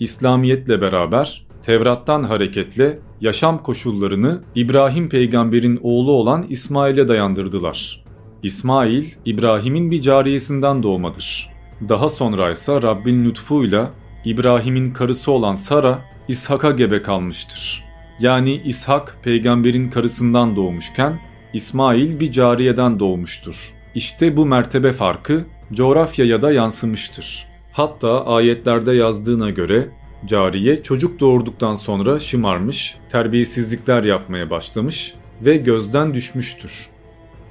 [0.00, 8.04] İslamiyetle beraber Tevrat'tan hareketle yaşam koşullarını İbrahim peygamberin oğlu olan İsmail'e dayandırdılar.
[8.42, 11.50] İsmail, İbrahim'in bir cariyesinden doğmadır.
[11.88, 13.90] Daha sonra ise Rabbin lütfuyla
[14.24, 15.98] İbrahim'in karısı olan Sara,
[16.28, 17.84] İshak'a gebe kalmıştır.
[18.20, 21.20] Yani İshak peygamberin karısından doğmuşken
[21.52, 23.74] İsmail bir cariyeden doğmuştur.
[23.94, 27.46] İşte bu mertebe farkı coğrafyaya da yansımıştır.
[27.72, 29.88] Hatta ayetlerde yazdığına göre
[30.26, 36.86] cariye çocuk doğurduktan sonra şımarmış, terbiyesizlikler yapmaya başlamış ve gözden düşmüştür.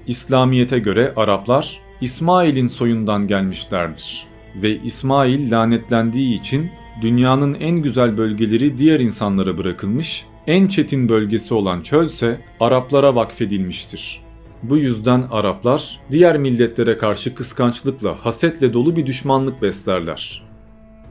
[0.07, 8.99] İslamiyete göre Araplar İsmail'in soyundan gelmişlerdir ve İsmail lanetlendiği için dünyanın en güzel bölgeleri diğer
[8.99, 14.21] insanlara bırakılmış en çetin bölgesi olan çölse Araplara vakfedilmiştir.
[14.63, 20.50] Bu yüzden Araplar diğer milletlere karşı kıskançlıkla, hasetle dolu bir düşmanlık beslerler.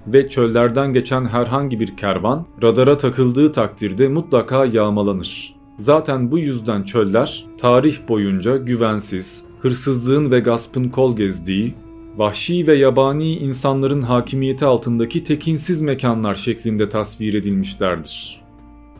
[0.07, 5.55] Ve çöllerden geçen herhangi bir kervan radara takıldığı takdirde mutlaka yağmalanır.
[5.77, 11.75] Zaten bu yüzden çöller tarih boyunca güvensiz, hırsızlığın ve gaspın kol gezdiği,
[12.17, 18.41] vahşi ve yabani insanların hakimiyeti altındaki tekinsiz mekanlar şeklinde tasvir edilmişlerdir.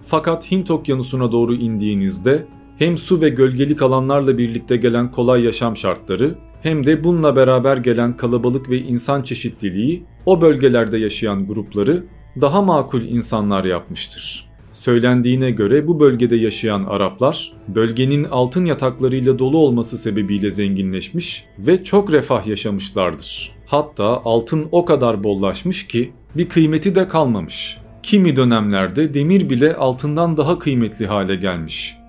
[0.07, 2.47] Fakat Hint okyanusuna doğru indiğinizde
[2.79, 8.17] hem su ve gölgelik alanlarla birlikte gelen kolay yaşam şartları hem de bununla beraber gelen
[8.17, 12.05] kalabalık ve insan çeşitliliği o bölgelerde yaşayan grupları
[12.41, 14.51] daha makul insanlar yapmıştır.
[14.73, 22.13] Söylendiğine göre bu bölgede yaşayan Araplar bölgenin altın yataklarıyla dolu olması sebebiyle zenginleşmiş ve çok
[22.13, 23.53] refah yaşamışlardır.
[23.67, 27.79] Hatta altın o kadar bollaşmış ki bir kıymeti de kalmamış.
[28.03, 32.00] Kimi dönemlerde demir bile altından daha kıymetli hale gelmiş.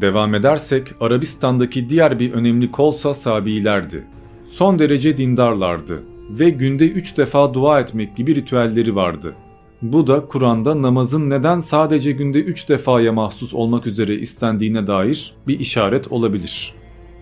[0.00, 4.04] Devam edersek Arabistan'daki diğer bir önemli kolsa Sabilerdi.
[4.46, 9.34] Son derece dindarlardı ve günde üç defa dua etmek gibi ritüelleri vardı.
[9.82, 15.60] Bu da Kur'an'da namazın neden sadece günde 3 defaya mahsus olmak üzere istendiğine dair bir
[15.60, 16.74] işaret olabilir.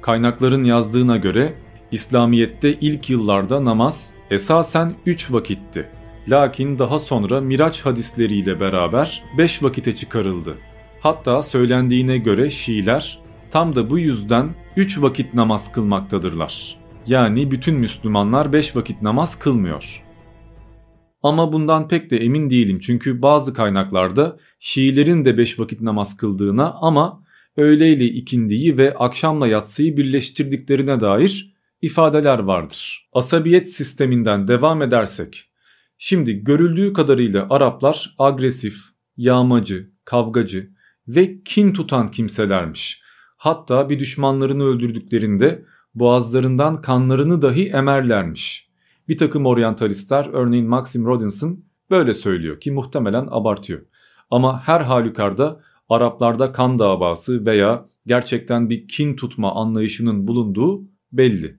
[0.03, 1.55] Kaynakların yazdığına göre
[1.93, 5.87] İslamiyet'te ilk yıllarda namaz esasen 3 vakitti.
[6.29, 10.57] Lakin daha sonra Miraç hadisleriyle beraber 5 vakite çıkarıldı.
[11.01, 13.19] Hatta söylendiğine göre Şiiler
[13.51, 16.77] tam da bu yüzden 3 vakit namaz kılmaktadırlar.
[17.07, 20.05] Yani bütün Müslümanlar 5 vakit namaz kılmıyor.
[21.23, 26.73] Ama bundan pek de emin değilim çünkü bazı kaynaklarda Şiilerin de 5 vakit namaz kıldığına
[26.81, 27.23] ama
[27.57, 33.09] öğleyle ikindiyi ve akşamla yatsıyı birleştirdiklerine dair ifadeler vardır.
[33.13, 35.51] Asabiyet sisteminden devam edersek.
[35.99, 38.77] Şimdi görüldüğü kadarıyla Araplar agresif,
[39.17, 40.71] yağmacı, kavgacı
[41.17, 43.03] ve kin tutan kimselermiş.
[43.37, 48.71] Hatta bir düşmanlarını öldürdüklerinde boğazlarından kanlarını dahi emerlermiş.
[49.09, 53.81] Bir takım oryantalistler örneğin Maxim Rodinson böyle söylüyor ki muhtemelen abartıyor.
[54.31, 61.57] Ama her halükarda Araplarda kan davası veya gerçekten bir kin tutma anlayışının bulunduğu belli.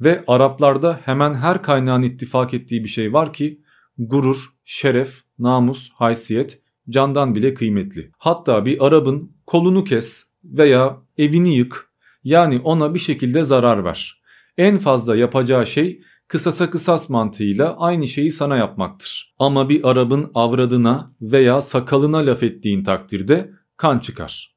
[0.00, 3.62] Ve Araplarda hemen her kaynağın ittifak ettiği bir şey var ki
[3.98, 8.10] gurur, şeref, namus, haysiyet candan bile kıymetli.
[8.18, 11.90] Hatta bir Arap'ın kolunu kes veya evini yık
[12.24, 14.22] yani ona bir şekilde zarar ver.
[14.56, 19.34] En fazla yapacağı şey kısasa kısas mantığıyla aynı şeyi sana yapmaktır.
[19.38, 24.56] Ama bir Arap'ın avradına veya sakalına laf ettiğin takdirde kan çıkar.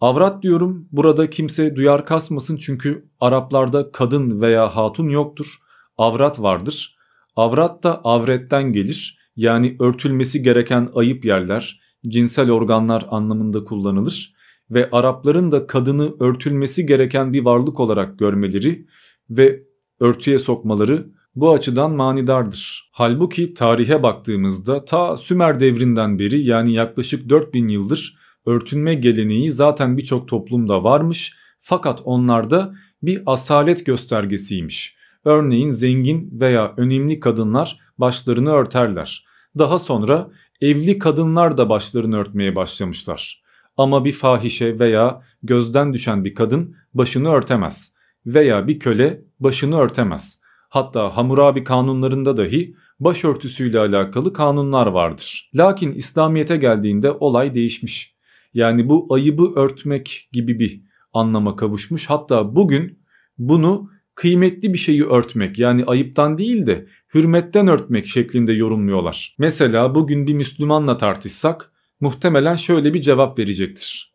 [0.00, 5.58] Avrat diyorum burada kimse duyar kasmasın çünkü Araplarda kadın veya hatun yoktur.
[5.98, 6.96] Avrat vardır.
[7.36, 9.17] Avrat da avretten gelir.
[9.38, 14.34] Yani örtülmesi gereken ayıp yerler, cinsel organlar anlamında kullanılır
[14.70, 18.86] ve Arapların da kadını örtülmesi gereken bir varlık olarak görmeleri
[19.30, 19.62] ve
[20.00, 22.90] örtüye sokmaları bu açıdan manidardır.
[22.92, 30.28] Halbuki tarihe baktığımızda ta Sümer devrinden beri yani yaklaşık 4000 yıldır örtünme geleneği zaten birçok
[30.28, 34.96] toplumda varmış fakat onlarda bir asalet göstergesiymiş.
[35.24, 39.27] Örneğin zengin veya önemli kadınlar başlarını örterler.
[39.58, 43.42] Daha sonra evli kadınlar da başlarını örtmeye başlamışlar.
[43.76, 47.94] Ama bir fahişe veya gözden düşen bir kadın başını örtemez
[48.26, 50.40] veya bir köle başını örtemez.
[50.68, 55.50] Hatta Hammurabi kanunlarında dahi başörtüsüyle alakalı kanunlar vardır.
[55.54, 58.14] Lakin İslamiyet'e geldiğinde olay değişmiş.
[58.54, 62.06] Yani bu ayıbı örtmek gibi bir anlama kavuşmuş.
[62.06, 62.98] Hatta bugün
[63.38, 69.36] bunu kıymetli bir şeyi örtmek yani ayıptan değil de hürmetten örtmek şeklinde yorumluyorlar.
[69.38, 74.14] Mesela bugün bir Müslümanla tartışsak muhtemelen şöyle bir cevap verecektir.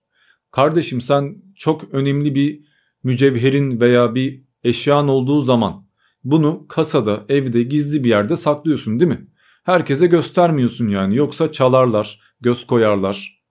[0.52, 2.64] Kardeşim sen çok önemli bir
[3.04, 5.88] mücevherin veya bir eşyan olduğu zaman
[6.24, 9.28] bunu kasada, evde, gizli bir yerde saklıyorsun değil mi?
[9.64, 13.44] Herkese göstermiyorsun yani yoksa çalarlar, göz koyarlar.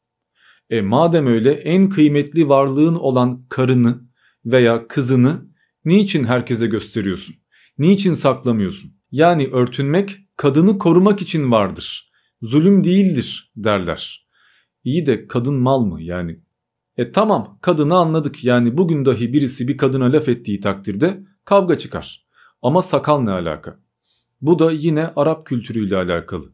[0.71, 4.01] E madem öyle en kıymetli varlığın olan karını
[4.45, 5.47] veya kızını
[5.85, 7.37] niçin herkese gösteriyorsun?
[7.79, 9.02] Niçin saklamıyorsun?
[9.13, 12.13] Yani örtünmek kadını korumak için vardır.
[12.43, 14.27] Zulüm değildir derler.
[14.85, 16.41] İyi de kadın mal mı yani
[16.97, 22.27] e tamam kadını anladık yani bugün dahi birisi bir kadına laf ettiği takdirde kavga çıkar.
[22.63, 23.79] Ama sakal ne alaka?
[24.41, 26.53] Bu da yine Arap kültürüyle alakalı.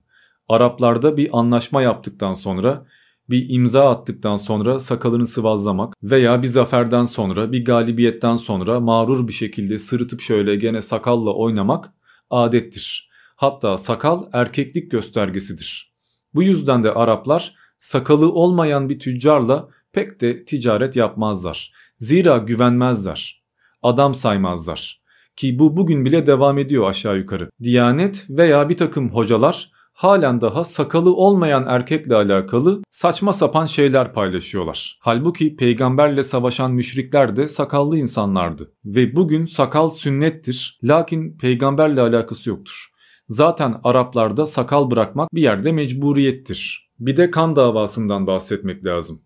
[0.48, 2.86] Araplarda bir anlaşma yaptıktan sonra
[3.30, 9.32] bir imza attıktan sonra sakalını sıvazlamak veya bir zaferden sonra bir galibiyetten sonra mağrur bir
[9.32, 11.92] şekilde sırıtıp şöyle gene sakalla oynamak
[12.30, 13.10] adettir.
[13.36, 15.94] Hatta sakal erkeklik göstergesidir.
[16.34, 21.72] Bu yüzden de Araplar sakalı olmayan bir tüccarla pek de ticaret yapmazlar.
[21.98, 23.42] Zira güvenmezler.
[23.82, 25.02] Adam saymazlar.
[25.36, 27.50] Ki bu bugün bile devam ediyor aşağı yukarı.
[27.62, 34.98] Diyanet veya bir takım hocalar halen daha sakalı olmayan erkekle alakalı saçma sapan şeyler paylaşıyorlar.
[35.00, 38.72] Halbuki peygamberle savaşan müşrikler de sakallı insanlardı.
[38.84, 42.86] Ve bugün sakal sünnettir lakin peygamberle alakası yoktur.
[43.28, 46.90] Zaten Araplarda sakal bırakmak bir yerde mecburiyettir.
[46.98, 49.22] Bir de kan davasından bahsetmek lazım.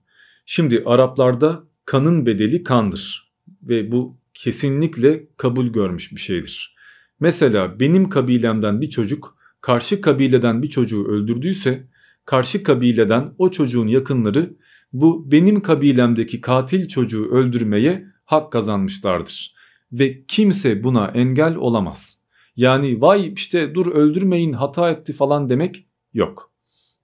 [0.46, 6.76] Şimdi Araplarda kanın bedeli kandır ve bu kesinlikle kabul görmüş bir şeydir.
[7.20, 11.88] Mesela benim kabilemden bir çocuk karşı kabileden bir çocuğu öldürdüyse
[12.24, 14.56] karşı kabileden o çocuğun yakınları
[14.92, 19.54] bu benim kabilemdeki katil çocuğu öldürmeye hak kazanmışlardır.
[19.92, 22.22] Ve kimse buna engel olamaz.
[22.56, 26.52] Yani vay işte dur öldürmeyin hata etti falan demek yok.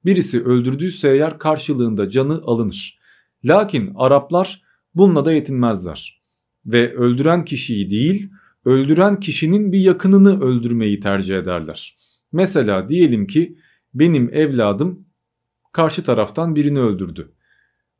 [0.04, 2.98] Birisi öldürdüyse eğer karşılığında canı alınır.
[3.44, 4.62] Lakin Araplar
[4.94, 6.22] bununla da yetinmezler.
[6.66, 8.30] Ve öldüren kişiyi değil,
[8.64, 11.96] öldüren kişinin bir yakınını öldürmeyi tercih ederler.
[12.32, 13.58] Mesela diyelim ki
[13.94, 15.06] benim evladım
[15.72, 17.32] karşı taraftan birini öldürdü.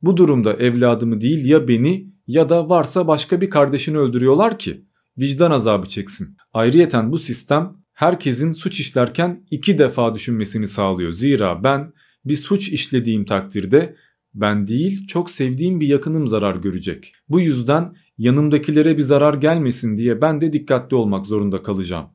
[0.03, 4.85] Bu durumda evladımı değil ya beni ya da varsa başka bir kardeşini öldürüyorlar ki
[5.19, 6.37] vicdan azabı çeksin.
[6.53, 11.13] Ayrıyeten bu sistem herkesin suç işlerken iki defa düşünmesini sağlıyor.
[11.13, 11.93] Zira ben
[12.25, 13.97] bir suç işlediğim takdirde
[14.35, 17.15] ben değil çok sevdiğim bir yakınım zarar görecek.
[17.29, 22.07] Bu yüzden yanımdakilere bir zarar gelmesin diye ben de dikkatli olmak zorunda kalacağım.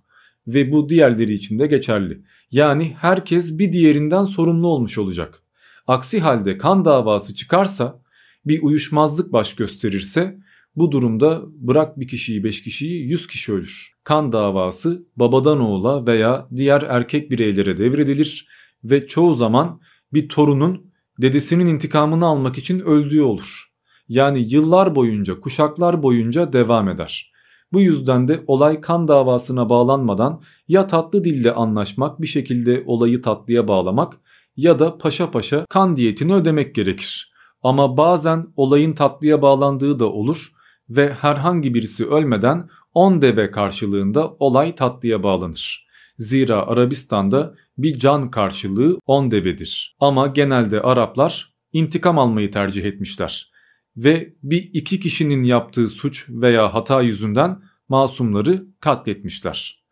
[0.48, 2.22] Ve bu diğerleri için de geçerli.
[2.52, 5.44] Yani herkes bir diğerinden sorumlu olmuş olacak.
[5.88, 8.02] Aksi halde kan davası çıkarsa
[8.46, 10.38] bir uyuşmazlık baş gösterirse
[10.76, 13.94] bu durumda bırak bir kişiyi beş kişiyi yüz kişi ölür.
[14.04, 18.48] Kan davası babadan oğula veya diğer erkek bireylere devredilir
[18.84, 19.82] ve çoğu zaman
[20.14, 23.74] bir torunun dedesinin intikamını almak için öldüğü olur.
[24.08, 27.33] Yani yıllar boyunca, kuşaklar boyunca devam eder.
[27.74, 33.68] Bu yüzden de olay kan davasına bağlanmadan ya tatlı dilde anlaşmak bir şekilde olayı tatlıya
[33.68, 34.20] bağlamak
[34.58, 37.34] ya da paşa paşa kan diyetini ödemek gerekir.
[37.64, 40.52] Ama bazen olayın tatlıya bağlandığı da olur
[40.90, 45.88] ve herhangi birisi ölmeden 10 deve karşılığında olay tatlıya bağlanır.
[46.18, 49.96] Zira Arabistan'da bir can karşılığı 10 devedir.
[50.00, 53.52] Ama genelde Araplar intikam almayı tercih etmişler.
[53.98, 59.84] Ve bir iki kişinin yaptığı suç veya hata yüzünden masumları katletmişler.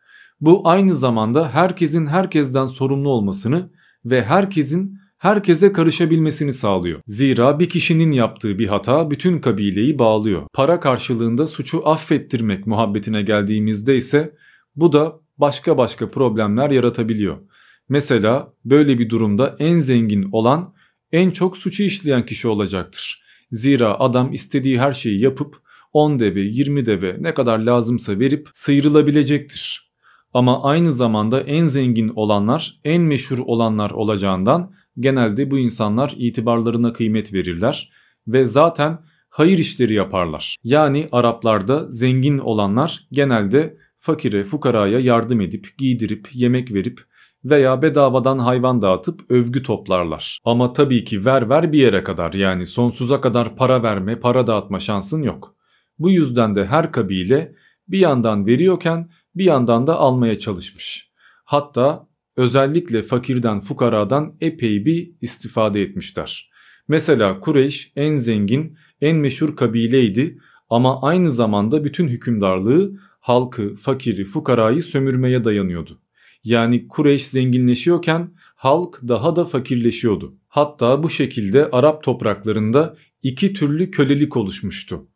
[0.42, 3.72] Bu aynı zamanda herkesin herkesten sorumlu olmasını
[4.06, 7.02] ve herkesin herkese karışabilmesini sağlıyor.
[7.06, 10.44] Zira bir kişinin yaptığı bir hata bütün kabileyi bağlıyor.
[10.54, 14.36] Para karşılığında suçu affettirmek muhabbetine geldiğimizde ise
[14.76, 17.38] bu da başka başka problemler yaratabiliyor.
[17.90, 20.74] Mesela böyle bir durumda en zengin olan
[21.12, 23.24] en çok suçu işleyen kişi olacaktır.
[23.52, 25.62] Zira adam istediği her şeyi yapıp
[25.94, 29.92] 10 deve 20 deve ne kadar lazımsa verip sıyrılabilecektir.
[30.34, 37.34] Ama aynı zamanda en zengin olanlar en meşhur olanlar olacağından genelde bu insanlar itibarlarına kıymet
[37.34, 37.92] verirler
[38.28, 40.58] ve zaten hayır işleri yaparlar.
[40.64, 47.02] Yani Araplarda zengin olanlar genelde fakire fukaraya yardım edip giydirip yemek verip
[47.46, 50.40] veya bedavadan hayvan dağıtıp övgü toplarlar.
[50.44, 54.80] Ama tabii ki ver ver bir yere kadar yani sonsuza kadar para verme para dağıtma
[54.80, 55.56] şansın yok.
[56.02, 57.56] Bu yüzden de her kabile
[57.88, 61.12] bir yandan veriyorken bir yandan da almaya çalışmış.
[61.46, 66.52] Hatta özellikle fakirden fukaradan epey bir istifade etmişler.
[66.88, 70.38] Mesela Kureyş en zengin, en meşhur kabileydi
[70.70, 76.02] ama aynı zamanda bütün hükümdarlığı halkı, fakiri, fukarayı sömürmeye dayanıyordu.
[76.44, 80.36] Yani Kureyş zenginleşiyorken halk daha da fakirleşiyordu.
[80.48, 85.11] Hatta bu şekilde Arap topraklarında iki türlü kölelik oluşmuştu.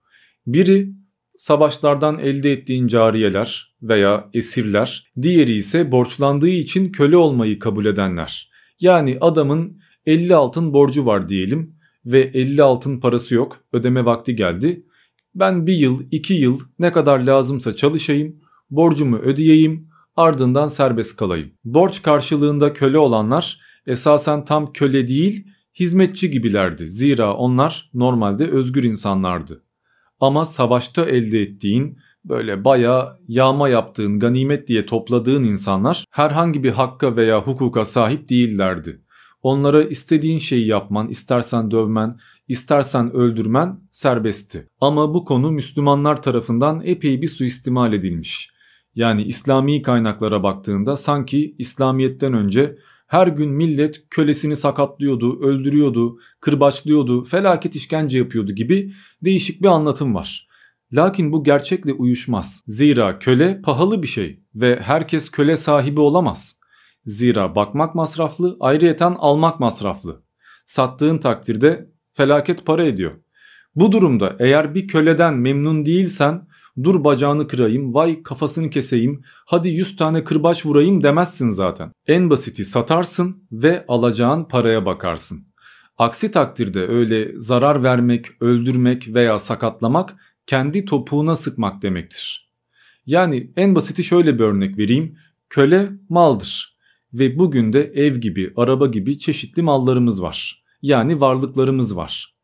[0.48, 0.94] Biri
[1.36, 8.50] savaşlardan elde ettiğin cariyeler veya esirler, diğeri ise borçlandığı için köle olmayı kabul edenler.
[8.80, 11.76] Yani adamın 50 altın borcu var diyelim
[12.06, 14.86] ve 50 altın parası yok, ödeme vakti geldi.
[15.36, 18.36] Ben bir yıl, iki yıl ne kadar lazımsa çalışayım,
[18.70, 21.52] borcumu ödeyeyim, ardından serbest kalayım.
[21.64, 25.48] Borç karşılığında köle olanlar esasen tam köle değil,
[25.80, 26.90] hizmetçi gibilerdi.
[26.90, 29.65] Zira onlar normalde özgür insanlardı.
[30.26, 37.16] Ama savaşta elde ettiğin böyle bayağı yağma yaptığın ganimet diye topladığın insanlar herhangi bir hakka
[37.16, 39.02] veya hukuka sahip değillerdi.
[39.42, 42.18] Onlara istediğin şeyi yapman, istersen dövmen,
[42.48, 44.70] istersen öldürmen serbestti.
[44.82, 48.50] Ama bu konu Müslümanlar tarafından epey bir suistimal edilmiş.
[48.96, 52.78] Yani İslami kaynaklara baktığında sanki İslamiyet'ten önce
[53.08, 60.48] Her gün millet kölesini sakatlıyordu, öldürüyordu, kırbaçlıyordu, felaket işkence yapıyordu gibi değişik bir anlatım var.
[60.94, 62.64] Lakin bu gerçekle uyuşmaz.
[62.68, 66.60] Zira köle pahalı bir şey ve herkes köle sahibi olamaz.
[67.06, 70.24] Zira bakmak masraflı, ayrıyeten almak masraflı.
[70.66, 73.12] Sattığın takdirde felaket para ediyor.
[73.76, 76.48] Bu durumda eğer bir köleden memnun değilsen
[76.84, 81.92] dur bacağını kırayım, vay kafasını keseyim, hadi 100 tane kırbaç vurayım demezsin zaten.
[82.08, 85.48] En basiti satarsın ve alacağın paraya bakarsın.
[85.98, 90.16] Aksi takdirde öyle zarar vermek, öldürmek veya sakatlamak
[90.48, 92.52] kendi topuğuna sıkmak demektir.
[93.06, 95.18] Yani en basiti şöyle bir örnek vereyim.
[95.50, 96.78] Köle maldır
[97.14, 100.64] ve bugün de ev gibi, araba gibi çeşitli mallarımız var.
[100.82, 102.35] Yani varlıklarımız var.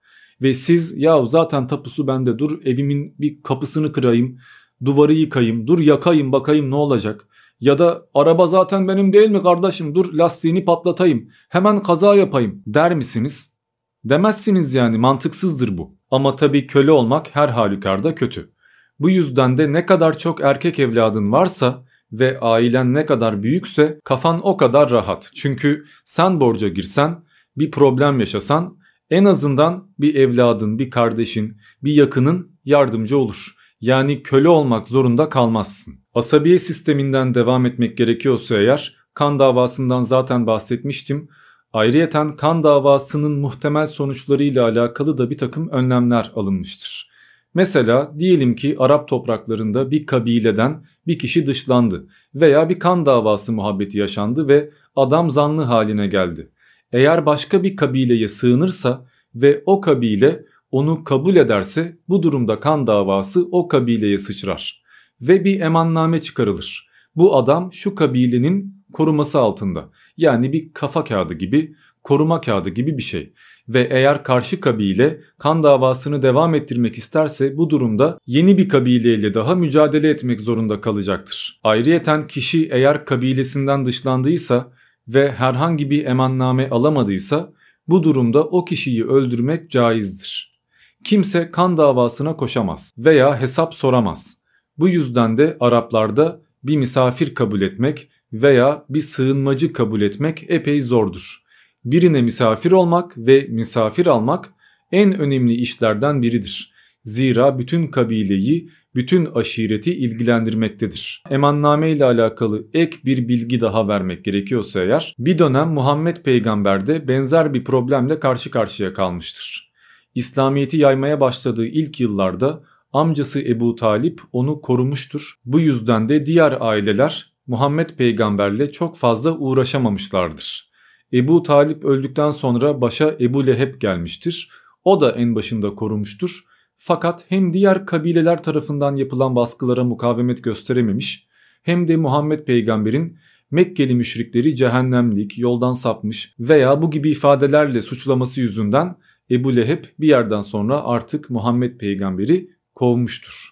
[0.42, 4.38] Ve siz ya zaten tapusu bende dur evimin bir kapısını kırayım,
[4.86, 7.28] duvarı yıkayım, dur yakayım bakayım ne olacak.
[7.60, 12.96] Ya da araba zaten benim değil mi kardeşim dur lastiğini patlatayım hemen kaza yapayım der
[12.96, 13.58] misiniz?
[14.04, 15.96] Demezsiniz yani mantıksızdır bu.
[16.12, 18.52] Ama tabii köle olmak her halükarda kötü.
[19.00, 24.48] Bu yüzden de ne kadar çok erkek evladın varsa ve ailen ne kadar büyükse kafan
[24.48, 25.32] o kadar rahat.
[25.36, 27.24] Çünkü sen borca girsen,
[27.58, 28.78] bir problem yaşasan
[29.12, 33.56] en azından bir evladın, bir kardeşin, bir yakının yardımcı olur.
[33.82, 35.94] Yani köle olmak zorunda kalmazsın.
[36.14, 41.30] Asabiye sisteminden devam etmek gerekiyorsa eğer kan davasından zaten bahsetmiştim.
[41.74, 47.12] Ayrıyeten kan davasının muhtemel sonuçlarıyla alakalı da bir takım önlemler alınmıştır.
[47.54, 54.00] Mesela diyelim ki Arap topraklarında bir kabileden bir kişi dışlandı veya bir kan davası muhabbeti
[54.00, 56.52] yaşandı ve adam zanlı haline geldi.
[56.92, 63.48] Eğer başka bir kabileye sığınırsa ve o kabile onu kabul ederse bu durumda kan davası
[63.52, 64.84] o kabileye sıçrar
[65.22, 66.90] ve bir emanname çıkarılır.
[67.16, 73.04] Bu adam şu kabilenin koruması altında yani bir kafa kağıdı gibi koruma kağıdı gibi bir
[73.04, 73.34] şey
[73.70, 79.56] ve eğer karşı kabile kan davasını devam ettirmek isterse bu durumda yeni bir kabileyle daha
[79.56, 81.60] mücadele etmek zorunda kalacaktır.
[81.64, 84.72] Ayrıyeten kişi eğer kabilesinden dışlandıysa
[85.08, 87.54] ve herhangi bir emanname alamadıysa
[87.88, 90.62] bu durumda o kişiyi öldürmek caizdir.
[91.04, 94.42] Kimse kan davasına koşamaz veya hesap soramaz.
[94.78, 101.42] Bu yüzden de Araplarda bir misafir kabul etmek veya bir sığınmacı kabul etmek epey zordur.
[101.86, 104.54] Birine misafir olmak ve misafir almak
[104.92, 106.74] en önemli işlerden biridir.
[107.04, 111.24] Zira bütün kabileyi, bütün aşireti ilgilendirmektedir.
[111.30, 117.08] Emanname ile alakalı ek bir bilgi daha vermek gerekiyorsa eğer, bir dönem Muhammed peygamber de
[117.08, 119.72] benzer bir problemle karşı karşıya kalmıştır.
[120.16, 125.36] İslamiyet'i yaymaya başladığı ilk yıllarda amcası Ebu Talip onu korumuştur.
[125.46, 130.72] Bu yüzden de diğer aileler Muhammed peygamberle çok fazla uğraşamamışlardır.
[131.14, 134.50] Ebu Talip öldükten sonra başa Ebu Leheb gelmiştir.
[134.84, 136.51] O da en başında korumuştur.
[136.84, 141.28] Fakat hem diğer kabileler tarafından yapılan baskılara mukavemet gösterememiş
[141.64, 143.18] hem de Muhammed peygamberin
[143.52, 148.96] Mekkeli müşrikleri cehennemlik, yoldan sapmış veya bu gibi ifadelerle suçlaması yüzünden
[149.32, 153.50] Ebu Leheb bir yerden sonra artık Muhammed peygamberi kovmuştur.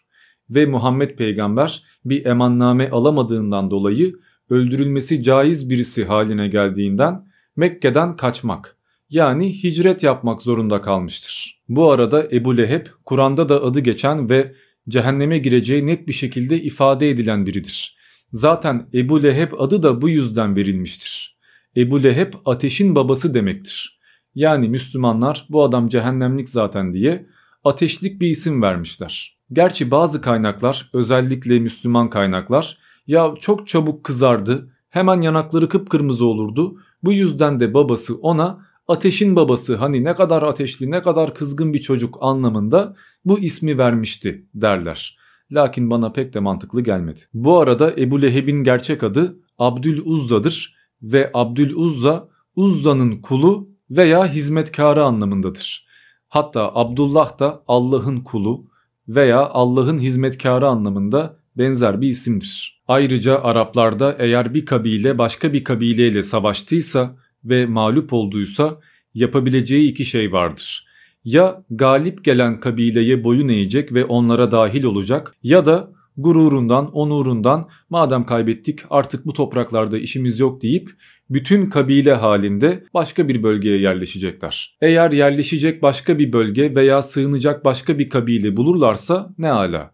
[0.50, 4.16] Ve Muhammed peygamber bir emanname alamadığından dolayı
[4.50, 7.26] öldürülmesi caiz birisi haline geldiğinden
[7.56, 8.78] Mekke'den kaçmak
[9.10, 11.59] yani hicret yapmak zorunda kalmıştır.
[11.70, 14.56] Bu arada Ebu Leheb Kur'an'da da adı geçen ve
[14.90, 17.98] cehenneme gireceği net bir şekilde ifade edilen biridir.
[18.32, 21.38] Zaten Ebu Leheb adı da bu yüzden verilmiştir.
[21.78, 24.00] Ebu Leheb ateşin babası demektir.
[24.36, 27.26] Yani Müslümanlar bu adam cehennemlik zaten diye
[27.64, 29.38] ateşlik bir isim vermişler.
[29.54, 37.14] Gerçi bazı kaynaklar özellikle Müslüman kaynaklar ya çok çabuk kızardı hemen yanakları kıpkırmızı olurdu bu
[37.14, 42.18] yüzden de babası ona ateşin babası hani ne kadar ateşli ne kadar kızgın bir çocuk
[42.22, 45.18] anlamında bu ismi vermişti derler.
[45.52, 47.20] Lakin bana pek de mantıklı gelmedi.
[47.34, 55.04] Bu arada Ebu Leheb'in gerçek adı Abdül Uzza'dır ve Abdül Uzza Uzza'nın kulu veya hizmetkarı
[55.04, 55.88] anlamındadır.
[56.28, 58.66] Hatta Abdullah da Allah'ın kulu
[59.08, 62.82] veya Allah'ın hizmetkarı anlamında benzer bir isimdir.
[62.88, 67.16] Ayrıca Araplarda eğer bir kabile başka bir kabileyle savaştıysa
[67.46, 68.80] ve mağlup olduysa
[69.14, 70.86] yapabileceği iki şey vardır.
[71.24, 78.26] Ya galip gelen kabileye boyun eğecek ve onlara dahil olacak ya da gururundan, onurundan madem
[78.26, 80.90] kaybettik artık bu topraklarda işimiz yok deyip
[81.30, 84.78] bütün kabile halinde başka bir bölgeye yerleşecekler.
[84.82, 89.92] Eğer yerleşecek başka bir bölge veya sığınacak başka bir kabile bulurlarsa ne ala.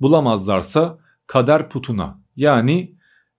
[0.00, 2.94] Bulamazlarsa kader putuna yani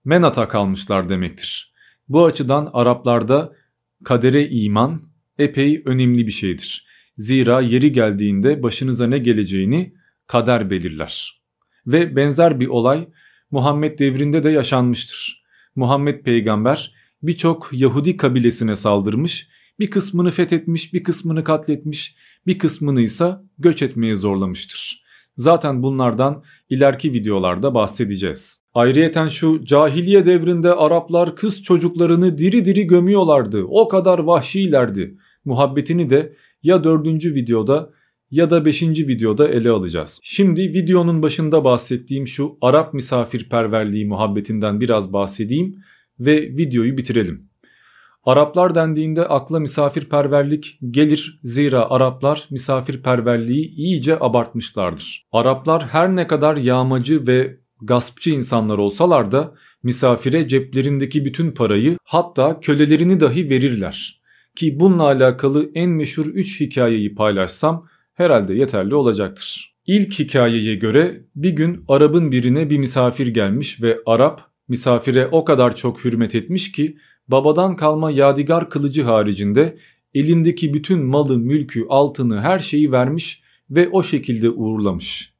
[0.05, 1.72] Menat'a kalmışlar demektir.
[2.13, 3.53] Bu açıdan Araplarda
[4.03, 5.03] kadere iman
[5.37, 6.87] epey önemli bir şeydir.
[7.17, 9.93] Zira yeri geldiğinde başınıza ne geleceğini
[10.27, 11.41] kader belirler.
[11.87, 13.09] Ve benzer bir olay
[13.51, 15.43] Muhammed devrinde de yaşanmıştır.
[15.75, 19.49] Muhammed peygamber birçok Yahudi kabilesine saldırmış,
[19.79, 22.15] bir kısmını fethetmiş, bir kısmını katletmiş,
[22.47, 25.03] bir kısmını ise göç etmeye zorlamıştır.
[25.37, 28.62] Zaten bunlardan ileriki videolarda bahsedeceğiz.
[28.73, 33.63] Ayrıyeten şu cahiliye devrinde Araplar kız çocuklarını diri diri gömüyorlardı.
[33.63, 35.17] O kadar vahşilerdi.
[35.45, 37.89] Muhabbetini de ya dördüncü videoda
[38.31, 38.83] ya da 5.
[38.83, 40.19] videoda ele alacağız.
[40.23, 45.75] Şimdi videonun başında bahsettiğim şu Arap misafirperverliği muhabbetinden biraz bahsedeyim
[46.19, 47.49] ve videoyu bitirelim.
[48.25, 55.25] Araplar dendiğinde akla misafirperverlik gelir zira Araplar misafirperverliği iyice abartmışlardır.
[55.31, 62.59] Araplar her ne kadar yağmacı ve gaspçı insanlar olsalar da misafire ceplerindeki bütün parayı hatta
[62.59, 64.21] kölelerini dahi verirler.
[64.55, 69.75] Ki bununla alakalı en meşhur 3 hikayeyi paylaşsam herhalde yeterli olacaktır.
[69.87, 75.75] İlk hikayeye göre bir gün Arap'ın birine bir misafir gelmiş ve Arap misafire o kadar
[75.75, 79.77] çok hürmet etmiş ki babadan kalma yadigar kılıcı haricinde
[80.13, 85.32] elindeki bütün malı, mülkü, altını, her şeyi vermiş ve o şekilde uğurlamış.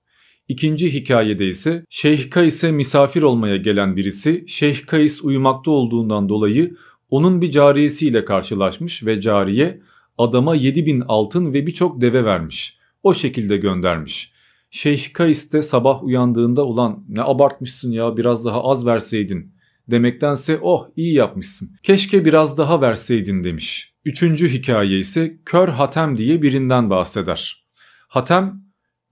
[0.53, 6.75] İkinci hikayede ise Şeyh Kais'e misafir olmaya gelen birisi Şeyh Kais uyumakta olduğundan dolayı
[7.09, 9.81] onun bir cariyesiyle karşılaşmış ve cariye
[10.17, 12.77] adama 7000 altın ve birçok deve vermiş.
[13.03, 14.33] O şekilde göndermiş.
[14.71, 19.55] Şeyh Kais de sabah uyandığında ulan ne abartmışsın ya biraz daha az verseydin
[19.91, 23.93] demektense oh iyi yapmışsın keşke biraz daha verseydin demiş.
[24.05, 27.65] Üçüncü hikaye ise Kör Hatem diye birinden bahseder.
[28.07, 28.62] Hatem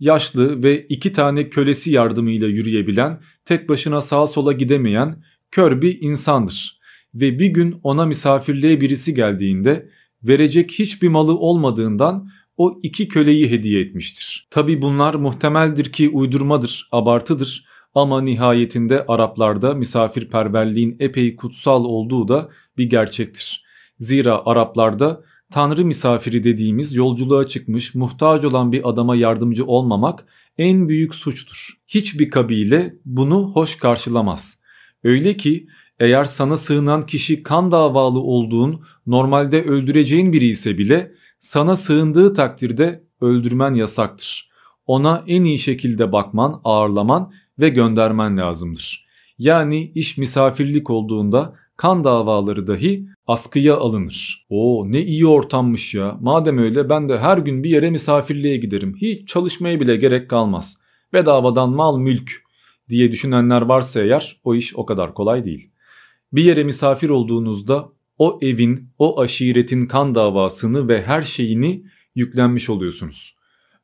[0.02, 6.82] yaşlı ve iki tane kölesi yardımıyla yürüyebilen, tek başına sağa sola gidemeyen kör bir insandır.
[7.14, 9.90] Ve bir gün ona misafirliğe birisi geldiğinde
[10.24, 14.48] verecek hiçbir malı olmadığından o iki köleyi hediye etmiştir.
[14.50, 22.90] Tabi bunlar muhtemeldir ki uydurmadır, abartıdır ama nihayetinde Araplarda misafirperverliğin epey kutsal olduğu da bir
[22.90, 23.66] gerçektir.
[24.00, 30.26] Zira Araplarda tanrı misafiri dediğimiz yolculuğa çıkmış muhtaç olan bir adama yardımcı olmamak
[30.58, 31.70] en büyük suçtur.
[31.88, 34.62] Hiçbir kabile bunu hoş karşılamaz.
[35.04, 35.68] Öyle ki
[36.00, 43.04] eğer sana sığınan kişi kan davalı olduğun, normalde öldüreceğin biri ise bile sana sığındığı takdirde
[43.22, 44.52] öldürmen yasaktır.
[44.86, 49.06] Ona en iyi şekilde bakman, ağırlaman ve göndermen lazımdır.
[49.38, 54.46] Yani iş misafirlik olduğunda kan davaları dahi askıya alınır.
[54.50, 56.18] Oo ne iyi ortammış ya.
[56.22, 58.96] Madem öyle ben de her gün bir yere misafirliğe giderim.
[59.02, 60.78] Hiç çalışmaya bile gerek kalmaz.
[61.14, 62.32] Bedavadan mal mülk
[62.90, 65.72] diye düşünenler varsa eğer o iş o kadar kolay değil.
[66.34, 71.84] Bir yere misafir olduğunuzda o evin, o aşiretin kan davasını ve her şeyini
[72.16, 73.36] yüklenmiş oluyorsunuz.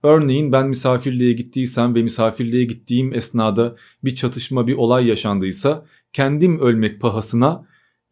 [0.03, 7.01] Örneğin ben misafirliğe gittiysem ve misafirliğe gittiğim esnada bir çatışma bir olay yaşandıysa kendim ölmek
[7.01, 7.67] pahasına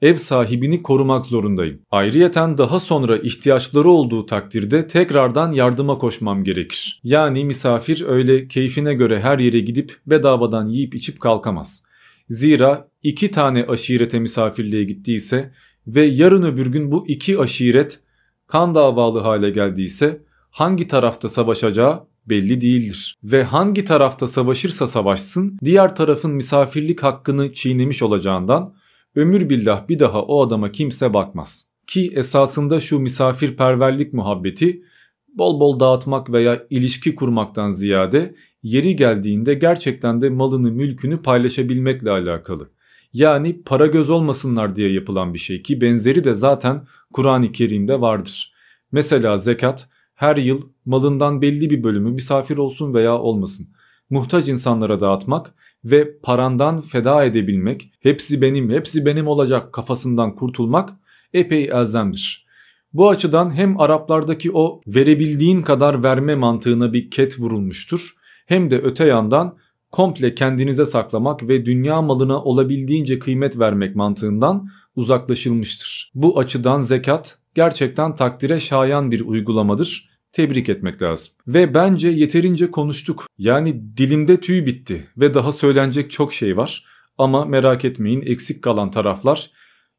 [0.05, 1.81] ev sahibini korumak zorundayım.
[1.91, 7.01] Ayrıyeten daha sonra ihtiyaçları olduğu takdirde tekrardan yardıma koşmam gerekir.
[7.03, 11.83] Yani misafir öyle keyfine göre her yere gidip bedavadan yiyip içip kalkamaz.
[12.29, 15.51] Zira iki tane aşirete misafirliğe gittiyse
[15.87, 17.99] ve yarın öbür gün bu iki aşiret
[18.47, 23.17] kan davalı hale geldiyse hangi tarafta savaşacağı belli değildir.
[23.23, 28.73] Ve hangi tarafta savaşırsa savaşsın diğer tarafın misafirlik hakkını çiğnemiş olacağından
[29.15, 31.67] ömür billah bir daha o adama kimse bakmaz.
[31.87, 34.83] Ki esasında şu misafirperverlik muhabbeti
[35.27, 42.69] bol bol dağıtmak veya ilişki kurmaktan ziyade yeri geldiğinde gerçekten de malını mülkünü paylaşabilmekle alakalı.
[43.13, 48.53] Yani para göz olmasınlar diye yapılan bir şey ki benzeri de zaten Kur'an-ı Kerim'de vardır.
[48.91, 53.67] Mesela zekat her yıl malından belli bir bölümü misafir olsun veya olmasın
[54.09, 55.55] muhtaç insanlara dağıtmak
[55.85, 60.89] ve parandan feda edebilmek, hepsi benim, hepsi benim olacak kafasından kurtulmak
[61.33, 62.45] epey elzemdir.
[62.93, 68.15] Bu açıdan hem Araplardaki o verebildiğin kadar verme mantığına bir ket vurulmuştur
[68.45, 69.57] hem de öte yandan
[69.91, 76.11] komple kendinize saklamak ve dünya malına olabildiğince kıymet vermek mantığından uzaklaşılmıştır.
[76.15, 81.33] Bu açıdan zekat gerçekten takdire şayan bir uygulamadır tebrik etmek lazım.
[81.47, 83.27] Ve bence yeterince konuştuk.
[83.37, 86.85] Yani dilimde tüy bitti ve daha söylenecek çok şey var.
[87.17, 89.51] Ama merak etmeyin eksik kalan taraflar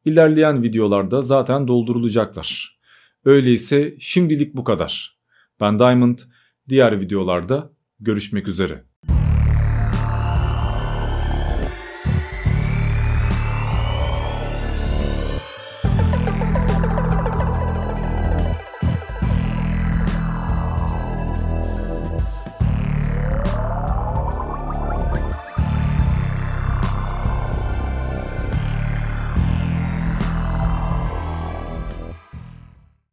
[0.05, 2.79] ilerleyen videolarda zaten doldurulacaklar.
[3.25, 5.17] Öyleyse şimdilik bu kadar.
[5.61, 6.19] Ben Diamond,
[6.69, 7.71] diğer videolarda
[8.01, 8.85] görüşmek üzere.